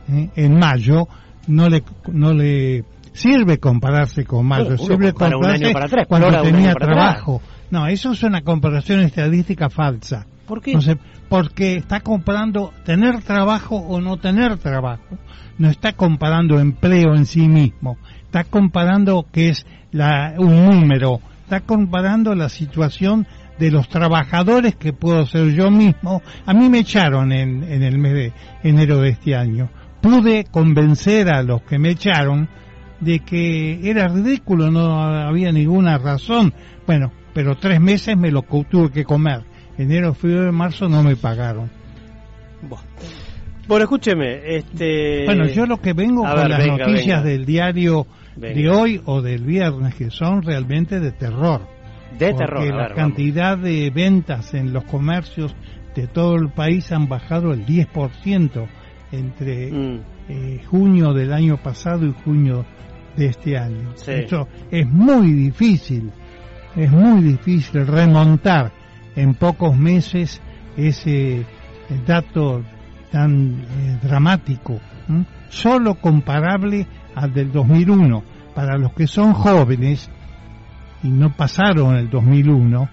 [0.10, 1.08] eh, en mayo,
[1.48, 7.42] no le, no le sirve compararse con mayo, sirve compararse cuando tenía trabajo.
[7.70, 10.26] No, eso es una comparación estadística falsa.
[10.52, 10.78] ¿Por qué?
[11.30, 15.18] porque está comparando tener trabajo o no tener trabajo.
[15.58, 17.97] No está comparando empleo en sí mismo.
[18.26, 21.22] Está comparando que es la, un número.
[21.43, 23.28] Está comparando la situación
[23.60, 26.22] de los trabajadores que puedo ser yo mismo.
[26.45, 29.70] A mí me echaron en, en el mes de enero de este año.
[30.02, 32.49] Pude convencer a los que me echaron
[32.99, 36.54] de que era ridículo, no había ninguna razón.
[36.86, 41.70] Bueno, pero tres meses me lo tuve que comer enero, febrero, marzo no me pagaron.
[43.68, 45.26] Bueno, escúcheme, este...
[45.26, 48.06] Bueno, yo lo que vengo con las noticias del diario
[48.36, 51.62] de hoy o del viernes, que son realmente de terror.
[52.18, 52.60] De terror.
[52.60, 55.56] Porque la cantidad de ventas en los comercios
[55.96, 58.68] de todo el país han bajado el 10%
[59.12, 60.00] entre mm.
[60.30, 62.66] eh, junio del año pasado y junio
[63.16, 63.94] de este año.
[64.08, 66.12] Eso es muy difícil,
[66.76, 68.81] es muy difícil remontar
[69.16, 70.41] en pocos meses
[70.78, 71.45] ese eh,
[72.05, 72.64] dato
[73.12, 74.80] tan eh, dramático,
[75.49, 78.24] solo comparable al del 2001.
[78.55, 80.09] Para los que son jóvenes
[81.03, 82.89] y no pasaron el 2001,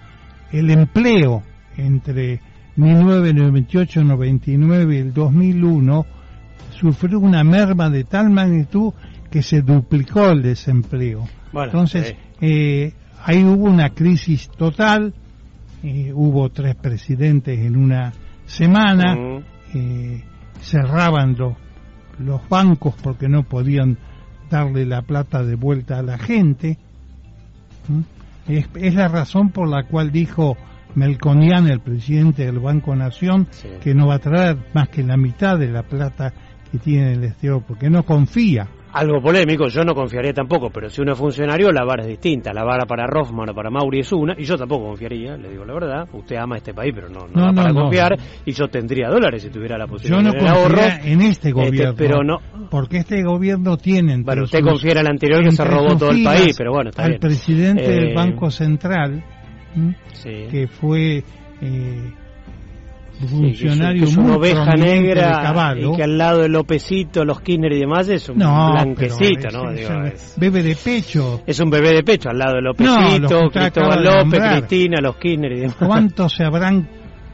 [0.51, 1.43] el empleo
[1.77, 2.41] entre
[2.75, 6.05] 1998, 99 y el 2001
[6.79, 8.93] sufrió una merma de tal magnitud
[9.29, 11.27] que se duplicó el desempleo.
[11.53, 12.93] Entonces, eh,
[13.23, 15.13] ahí hubo una crisis total,
[15.83, 18.13] eh, hubo tres presidentes en una
[18.45, 19.15] semana,
[19.73, 20.23] eh,
[20.61, 21.55] cerraban los,
[22.17, 23.97] los bancos porque no podían
[24.49, 26.77] darle la plata de vuelta a la gente.
[28.47, 30.57] Es, es, la razón por la cual dijo
[30.95, 33.47] Melconian, el presidente del Banco Nación,
[33.81, 36.33] que no va a traer más que la mitad de la plata
[36.71, 41.01] que tiene el exterior, porque no confía algo polémico, yo no confiaría tampoco, pero si
[41.01, 42.51] uno es funcionario, la vara es distinta.
[42.53, 45.65] La vara para Rothman o para Mauri es una, y yo tampoco confiaría, le digo
[45.65, 46.07] la verdad.
[46.13, 49.77] Usted ama este país, pero no, no, para confiar, y yo tendría dólares si tuviera
[49.77, 50.81] la posibilidad yo no de ahorro.
[50.81, 52.39] en este, este gobierno, pero no.
[52.69, 54.21] Porque este gobierno tiene.
[54.23, 57.05] Bueno, usted confía en el anterior que se robó todo el país, pero bueno, está
[57.05, 59.23] al presidente del eh, Banco Central,
[60.23, 61.23] que fue.
[61.61, 62.13] Eh,
[63.27, 68.07] funcionario es, una oveja negra y que al lado de Lópezito, los Kirchner y demás
[68.09, 69.71] es un blanquecito, ¿no?
[70.37, 71.41] bebé de pecho.
[71.45, 75.59] Es un bebé de pecho al lado de Lópezito, Cristóbal López, Cristina, los Kirchner y
[75.61, 75.75] demás.
[75.75, 76.87] ¿Cuántos se habrán,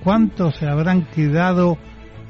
[0.04, 1.78] cuántos se habrán quedado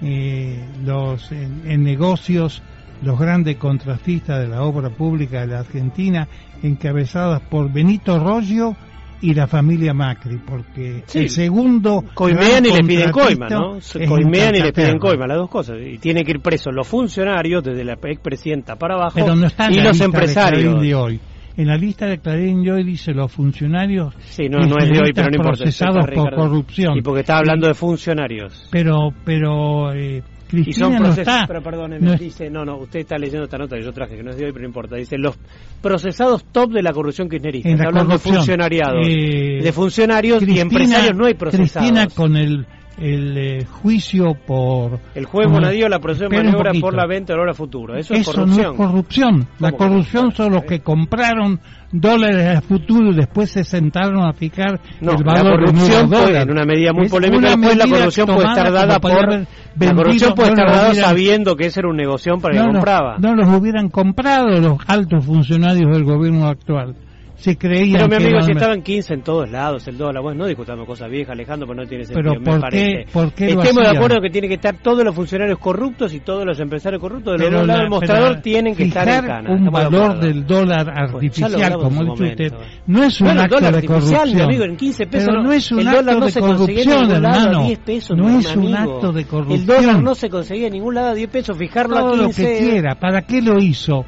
[0.01, 2.61] eh, los en, negocios
[3.01, 6.27] los grandes contratistas de la obra pública de la Argentina
[6.61, 8.75] encabezadas por Benito Rollo
[9.21, 12.03] y la familia Macri, porque el segundo...
[12.13, 13.79] Coimean y le piden coima, ¿no?
[14.07, 15.77] Coimean y le piden coima, las dos cosas.
[15.81, 20.81] Y tiene que ir presos los funcionarios, desde la expresidenta para abajo, y los empresarios.
[20.81, 21.19] De hoy.
[21.57, 24.99] En la lista de Clarín de hoy dice los funcionarios sí, no, no es de
[24.99, 26.97] hoy, pero no importa, procesados por corrupción.
[26.97, 28.67] Y porque está hablando de funcionarios.
[28.71, 30.21] Pero, pero eh,
[30.55, 33.83] y son procesos, pero perdóneme, no dice, no, no, usted está leyendo esta nota que
[33.83, 34.95] yo traje, que no es de hoy, pero no importa.
[34.95, 35.37] Dice, los
[35.81, 37.69] procesados top de la corrupción kirchnerista.
[37.69, 38.99] Está hablando de funcionariado.
[39.01, 41.89] Eh, de funcionarios y empresarios no hay procesados.
[41.89, 42.65] Cristina con el
[42.97, 44.99] el eh, juicio por...
[45.13, 47.95] El juez Bonadío la procesión de maniobra por la venta de hora futuro.
[47.95, 48.65] Eso, es corrupción.
[48.65, 49.47] no es corrupción.
[49.59, 51.59] La corrupción son los que compraron
[51.91, 56.51] dólares a futuro y después se sentaron a fijar el valor la corrupción de en
[56.51, 59.45] una medida muy polémica, después la corrupción puede estar dada por...
[59.77, 63.17] La corrupción puede estar dada sabiendo que ese era un negocio para que compraba.
[63.19, 66.95] No los hubieran comprado los altos funcionarios del gobierno actual
[67.37, 70.47] se creían Pero mi amigo, si estaban 15 en todos lados, el dólar, bueno, no
[70.47, 72.85] discutamos cosas viejas, Alejandro, pero no tiene sentido, Pero me ¿por parece.
[73.05, 76.13] qué- por qué lo Estemos de acuerdo que tienen que estar todos los funcionarios corruptos
[76.13, 78.75] y todos los empresarios corruptos de los Pero dos lados la- del mostrador pero tienen
[78.75, 79.51] que estar en cana.
[79.51, 82.53] un de valor del dólar artificial, como dice usted,
[82.87, 84.41] no es un Bueno, el acto dólar de artificial, mi corrupción.
[84.49, 87.63] amigo, en 15 pesos Pero no- es un el acto no de corrupción, hermano.
[87.65, 89.65] 10 pesos, no es un acto de El corrupción.
[89.65, 92.43] dólar no se conseguía en ningún lado a 10 pesos, fijarlo Todo a lo 15.
[92.43, 92.95] que quiera.
[92.95, 94.05] ¿Para qué lo hizo?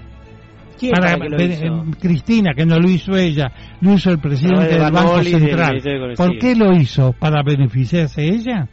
[0.78, 1.86] ¿Quién para lo hizo?
[2.00, 3.52] Cristina, que no lo hizo ella,
[3.82, 5.82] lo hizo el presidente de del Banco Banoli Central.
[5.82, 7.14] De ¿Por qué lo hizo?
[7.14, 8.68] ¿Para beneficiarse ella?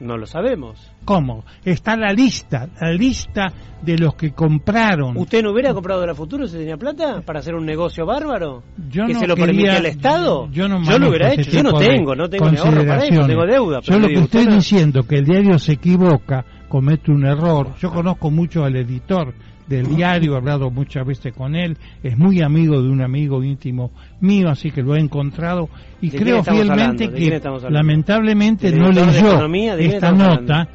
[0.00, 0.92] No lo sabemos.
[1.04, 1.44] ¿Cómo?
[1.64, 5.16] Está la lista, la lista de los que compraron.
[5.16, 8.64] ¿Usted no hubiera comprado de la Futuro si tenía plata para hacer un negocio bárbaro?
[8.90, 10.48] Yo ¿Que no se lo permitía el Estado?
[10.50, 11.50] Yo, no lo manejo hubiera hecho.
[11.50, 13.80] Yo no tengo, no tengo ni ahorro para eso, tengo deuda.
[13.80, 17.12] Yo pero lo digo, que usted estoy no- diciendo que el diario se equivoca, comete
[17.12, 17.74] un error.
[17.80, 19.32] Yo conozco mucho al editor
[19.66, 23.90] del diario, he hablado muchas veces con él, es muy amigo de un amigo íntimo
[24.20, 25.68] mío, así que lo he encontrado
[26.00, 27.40] y ¿De quién creo fielmente que
[27.70, 29.46] lamentablemente ¿Del no leyó
[29.78, 30.68] esta nota,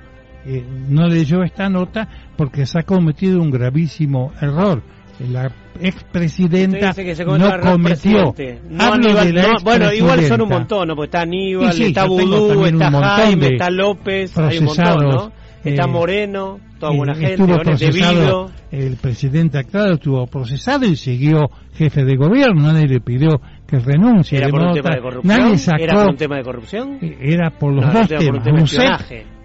[0.45, 4.81] eh, no leyó esta nota porque se ha cometido un gravísimo error.
[5.31, 6.93] La expresidenta
[7.37, 8.33] no cometió.
[8.69, 10.95] No, Hablo Aníbal, de la no, bueno, igual son un montón, ¿no?
[10.95, 15.38] Porque está Aníbal, sí, está Vudú, está Jaime, está López, hay un montón, ¿no?
[15.64, 21.49] Está eh, Moreno, toda Eh, buena gente, procesado, el presidente actual estuvo procesado y siguió
[21.74, 24.38] jefe de gobierno, nadie le pidió que renuncie.
[24.38, 25.38] ¿Era por un tema de corrupción?
[25.38, 26.97] Nadie sacó, ¿Era por un tema de corrupción?
[27.01, 28.74] eh, era por los No, dos temas.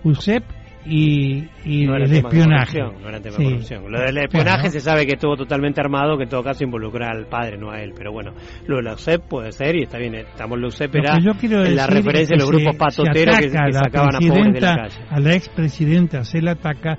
[0.04, 0.44] USEP
[0.86, 2.78] y, y No era el tema espionaje.
[2.80, 3.42] no era tema Sí.
[3.44, 3.90] de corrupción.
[3.90, 7.26] Lo del espionaje se sabe que estuvo totalmente armado, que en todo caso involucra al
[7.26, 7.92] padre, no a él.
[7.96, 8.32] Pero bueno,
[8.66, 10.14] lo de la USEP puede ser y está bien.
[10.14, 12.76] Estamos en la USEP, Lo era que yo quiero en la referencia de los grupos
[12.76, 14.96] patoteros que, que a la sacaban a pobres de la calle.
[15.10, 16.98] A la expresidenta se la ataca,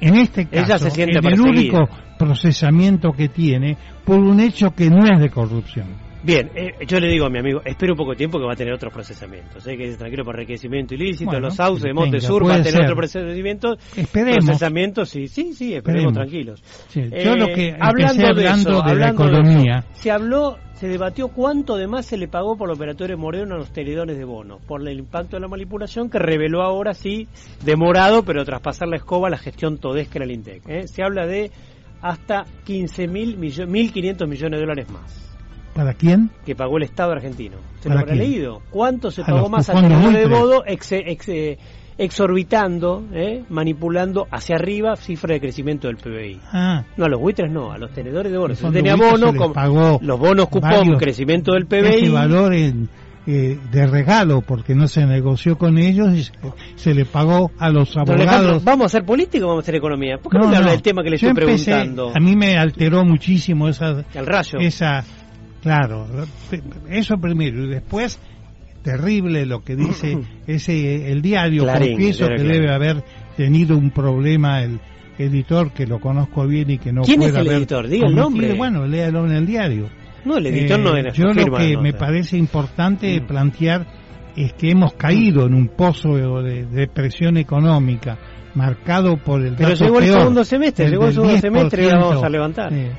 [0.00, 4.70] en este Ella caso, se siente en el único procesamiento que tiene por un hecho
[4.70, 6.07] que no es de corrupción.
[6.22, 8.52] Bien, eh, yo le digo a mi amigo, espera un poco de tiempo que va
[8.52, 9.64] a tener otros procesamientos.
[9.66, 9.76] ¿eh?
[9.76, 12.82] Que tranquilo por enriquecimiento ilícito, Bueno, los sauces de Montesur va a tener ser.
[12.84, 13.76] otro procedimiento.
[13.96, 14.44] Esperemos.
[14.44, 16.12] Procesamiento, sí, sí, sí, esperemos, Esperemos.
[16.14, 16.62] tranquilos.
[16.88, 19.78] Sí, yo lo que hablando de eso, de la hablando de economía.
[19.78, 23.58] eso, se habló, se debatió cuánto además se le pagó por los operadores Moreno a
[23.58, 27.28] los tenedores de bonos, por el impacto de la manipulación que reveló ahora sí,
[27.64, 30.68] demorado, pero tras pasar la escoba la gestión todesca en el INTEC.
[30.68, 30.88] ¿eh?
[30.88, 31.52] Se habla de
[32.02, 35.27] hasta 15 mil millones, 1.500 millones de dólares más
[35.78, 36.28] ¿Para quién?
[36.44, 37.56] que pagó el Estado argentino.
[37.80, 38.62] ¿Se lo ¿Para habrá leído?
[38.70, 41.56] ¿Cuánto se A pagó más a tenedores de bono ex, ex- eh,
[41.96, 46.40] exorbitando, eh, manipulando hacia arriba cifra de crecimiento del PBI?
[46.52, 48.58] Ah, No, a los buitres no, a los tenedores de bonos.
[48.58, 51.98] Si fondo tenía buitre bono, se les con pagó los bonos cupón, crecimiento del ese
[52.00, 52.08] PBI.
[52.08, 52.88] valor en,
[53.28, 56.32] eh, de regalo porque no se negoció con ellos y se,
[56.76, 58.64] se le pagó a los Alejandro, abogados.
[58.64, 60.18] ¿Vamos a hacer política o vamos a hacer economía?
[60.18, 62.12] ¿Por qué no, me habla del tema que le Yo estoy empecé- preguntando?
[62.16, 64.58] A mí me alteró muchísimo esa, El rayo.
[64.60, 65.04] esa,
[65.62, 66.06] claro,
[66.88, 68.18] eso primero y después
[68.82, 71.64] terrible lo que dice ese el diario.
[71.64, 73.02] Clarín, Confieso que debe haber
[73.36, 74.80] tenido un problema el
[75.18, 77.88] editor que lo conozco bien y que no ¿Quién es el haber editor?
[77.88, 78.54] Diga el nombre.
[78.54, 79.88] Bueno, léalo en el diario.
[80.24, 83.26] No, el editor Eh, no era Yo lo que me parece importante Mm.
[83.26, 83.86] plantear
[84.36, 88.16] es que hemos caído en un pozo de depresión económica
[88.54, 91.82] marcado por el Pero dato llegó el peor, segundo semestre, llegó el del segundo semestre
[91.82, 91.98] y 10%.
[92.08, 92.72] vamos a levantar.
[92.72, 92.90] Eh,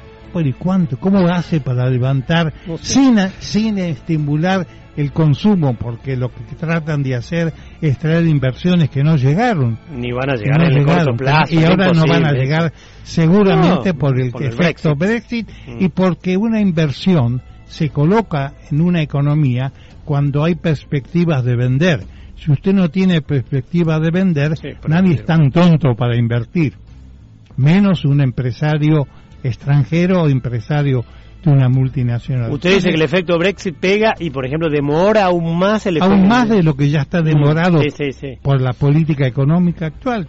[0.48, 0.98] ¿y cuánto?
[0.98, 2.94] ¿Cómo hace para levantar No sé.
[2.94, 4.66] sin, sin estimular
[4.96, 5.74] el consumo?
[5.76, 9.78] Porque lo que tratan de hacer es traer inversiones que no llegaron.
[9.94, 11.56] Ni van a llegar no en el llegaron, corto plazo.
[11.56, 12.74] y ahora no van a llegar
[13.04, 15.48] seguramente No, por el por el efecto Brexit.
[15.48, 15.84] Brexit, Mm.
[15.84, 19.72] y porque una inversión se coloca en una economía
[20.06, 22.02] cuando hay perspectivas de vender.
[22.36, 26.74] Si usted no tiene perspectiva de vender, Sí, nadie es tan tonto para invertir,
[27.58, 29.08] menos un empresario
[29.44, 31.04] extranjero o empresario
[31.44, 32.52] de una multinacional.
[32.52, 36.14] Usted dice que el efecto Brexit pega y, por ejemplo, demora aún más el efecto.
[36.14, 38.38] aún más de lo que ya está demorado Sí, sí, sí.
[38.42, 40.28] por la política económica actual.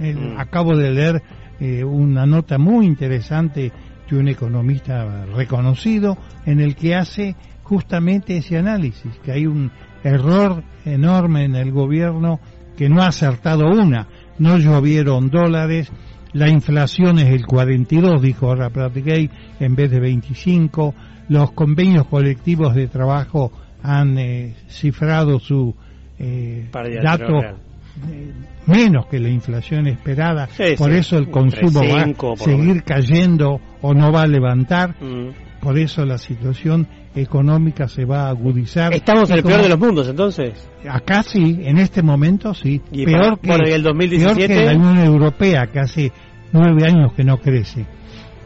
[0.00, 0.38] Eh, Mm.
[0.38, 1.22] Acabo de leer
[1.60, 3.72] eh, una nota muy interesante
[4.10, 9.70] de un economista reconocido en el que hace justamente ese análisis, que hay un
[10.04, 12.40] error enorme en el gobierno
[12.76, 14.06] que no ha acertado una,
[14.38, 15.90] no llovieron dólares,
[16.32, 19.30] la inflación es el 42, dijo ahora Pratigay,
[19.60, 20.94] en vez de 25,
[21.28, 23.52] los convenios colectivos de trabajo
[23.82, 25.74] han eh, cifrado su
[26.18, 26.68] eh,
[27.02, 28.32] dato eh,
[28.66, 33.60] menos que la inflación esperada, Sí, por sí, eso el consumo va a seguir cayendo
[33.82, 35.51] o no va a levantar, Mm.
[35.62, 38.92] Por eso la situación económica se va a agudizar.
[38.92, 40.68] Estamos en el peor de los mundos, entonces.
[40.88, 42.80] Acá sí, en este momento sí.
[42.90, 44.48] Y peor, para- que, bueno, ¿y el 2017?
[44.48, 46.12] peor que la Unión Europea, que hace
[46.52, 47.86] nueve años que no crece.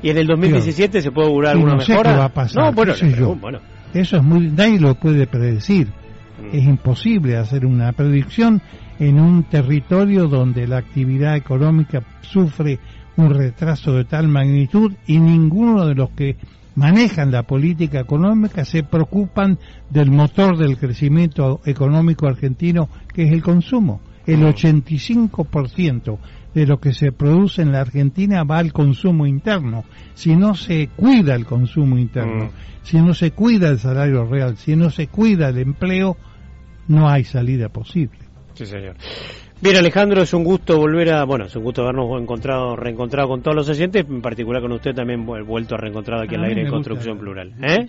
[0.02, 2.12] ¿Y en el 2017 se puede augurar alguna no sé mejora?
[2.12, 2.84] qué va a pasar, No,
[3.16, 3.34] yo.
[3.36, 3.58] bueno.
[3.94, 5.86] Eso es muy, nadie lo puede predecir.
[5.88, 6.54] Mm.
[6.54, 8.60] Es imposible hacer una predicción
[8.98, 12.78] en un territorio donde la actividad económica sufre
[13.16, 16.36] un retraso de tal magnitud y ninguno de los que
[16.76, 19.58] manejan la política económica se preocupan
[19.90, 24.00] del motor del crecimiento económico argentino, que es el consumo.
[24.26, 26.18] El 85%
[26.54, 29.84] de lo que se produce en la Argentina va al consumo interno.
[30.14, 32.50] Si no se cuida el consumo interno, mm.
[32.82, 36.16] si no se cuida el salario real, si no se cuida el empleo,
[36.88, 38.18] no hay salida posible.
[38.54, 38.96] Sí, señor.
[39.58, 43.40] Bien, Alejandro, es un gusto volver a, bueno, es un gusto habernos encontrado, reencontrado con
[43.40, 46.62] todos los oyentes, en particular con usted también vuelto a reencontrado aquí en la aire
[46.62, 47.54] en Construcción Plural.
[47.62, 47.88] ¿Eh?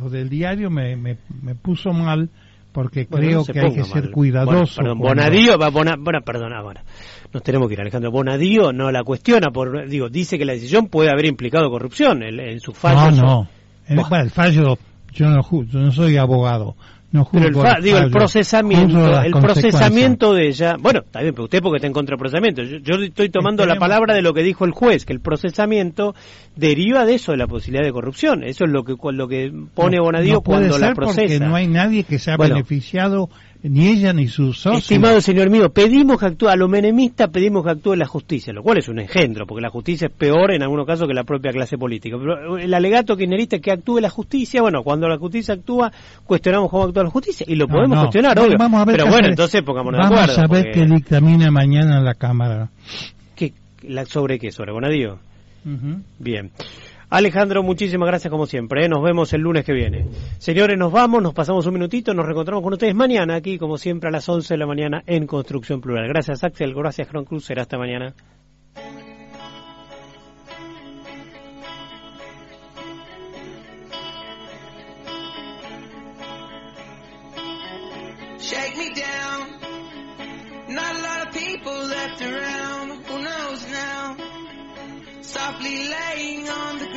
[0.00, 1.16] Lo del diario me, me,
[1.54, 2.30] puso mal
[2.72, 4.80] porque creo que hay que ser cuidadoso.
[4.80, 6.82] perdón, Bonadío, va, bona, bueno, perdón, ahora,
[7.32, 8.10] nos tenemos que ir, Alejandro.
[8.10, 12.60] Bonadío no la cuestiona, por, digo, dice que la decisión puede haber implicado corrupción en,
[12.60, 13.10] su fallo.
[13.10, 13.48] No,
[13.88, 14.78] no, el fallo,
[15.12, 16.76] yo no, yo no soy abogado,
[17.12, 21.78] pero el, digo, el procesamiento, el procesamiento de ella, bueno, está bien, pero usted porque
[21.78, 22.62] está en contra del procesamiento.
[22.62, 26.14] Yo, estoy tomando la palabra de lo que dijo el juez, que el procesamiento
[26.54, 28.44] deriva de eso, de la posibilidad de corrupción.
[28.44, 31.22] Eso es lo que lo que pone Bonadío cuando la procesa.
[31.22, 33.28] Porque no hay nadie que se ha beneficiado
[33.62, 34.82] ni ella ni sus socios.
[34.82, 38.62] Estimado señor mío, pedimos que actúe, a lo menemista pedimos que actúe la justicia, lo
[38.62, 41.52] cual es un engendro, porque la justicia es peor en algunos casos que la propia
[41.52, 42.16] clase política.
[42.18, 45.92] Pero el alegato kirchnerista es que actúe la justicia, bueno, cuando la justicia actúa,
[46.24, 48.56] cuestionamos cómo actúa la justicia, y lo podemos cuestionar, obvio.
[48.58, 50.34] Vamos a ver pero bueno, entonces pongámonos de acuerdo.
[50.36, 52.70] Vamos a ver qué dictamina mañana en la Cámara.
[53.34, 53.52] ¿Qué,
[53.82, 54.52] la, ¿Sobre qué?
[54.52, 55.18] ¿Sobre Bonadío?
[56.18, 56.50] Bien.
[57.10, 58.84] Alejandro, muchísimas gracias como siempre.
[58.84, 58.88] ¿eh?
[58.88, 60.06] Nos vemos el lunes que viene.
[60.38, 64.08] Señores, nos vamos, nos pasamos un minutito, nos reencontramos con ustedes mañana aquí, como siempre,
[64.08, 66.06] a las 11 de la mañana en Construcción Plural.
[66.06, 66.72] Gracias, Axel.
[66.72, 67.44] Gracias, Cron Cruz.
[67.44, 68.14] Será hasta mañana.
[78.38, 79.60] Shake me down.
[80.68, 83.04] Not a lot of people left around.
[83.04, 84.16] Who knows now?
[85.20, 86.89] Softly laying on the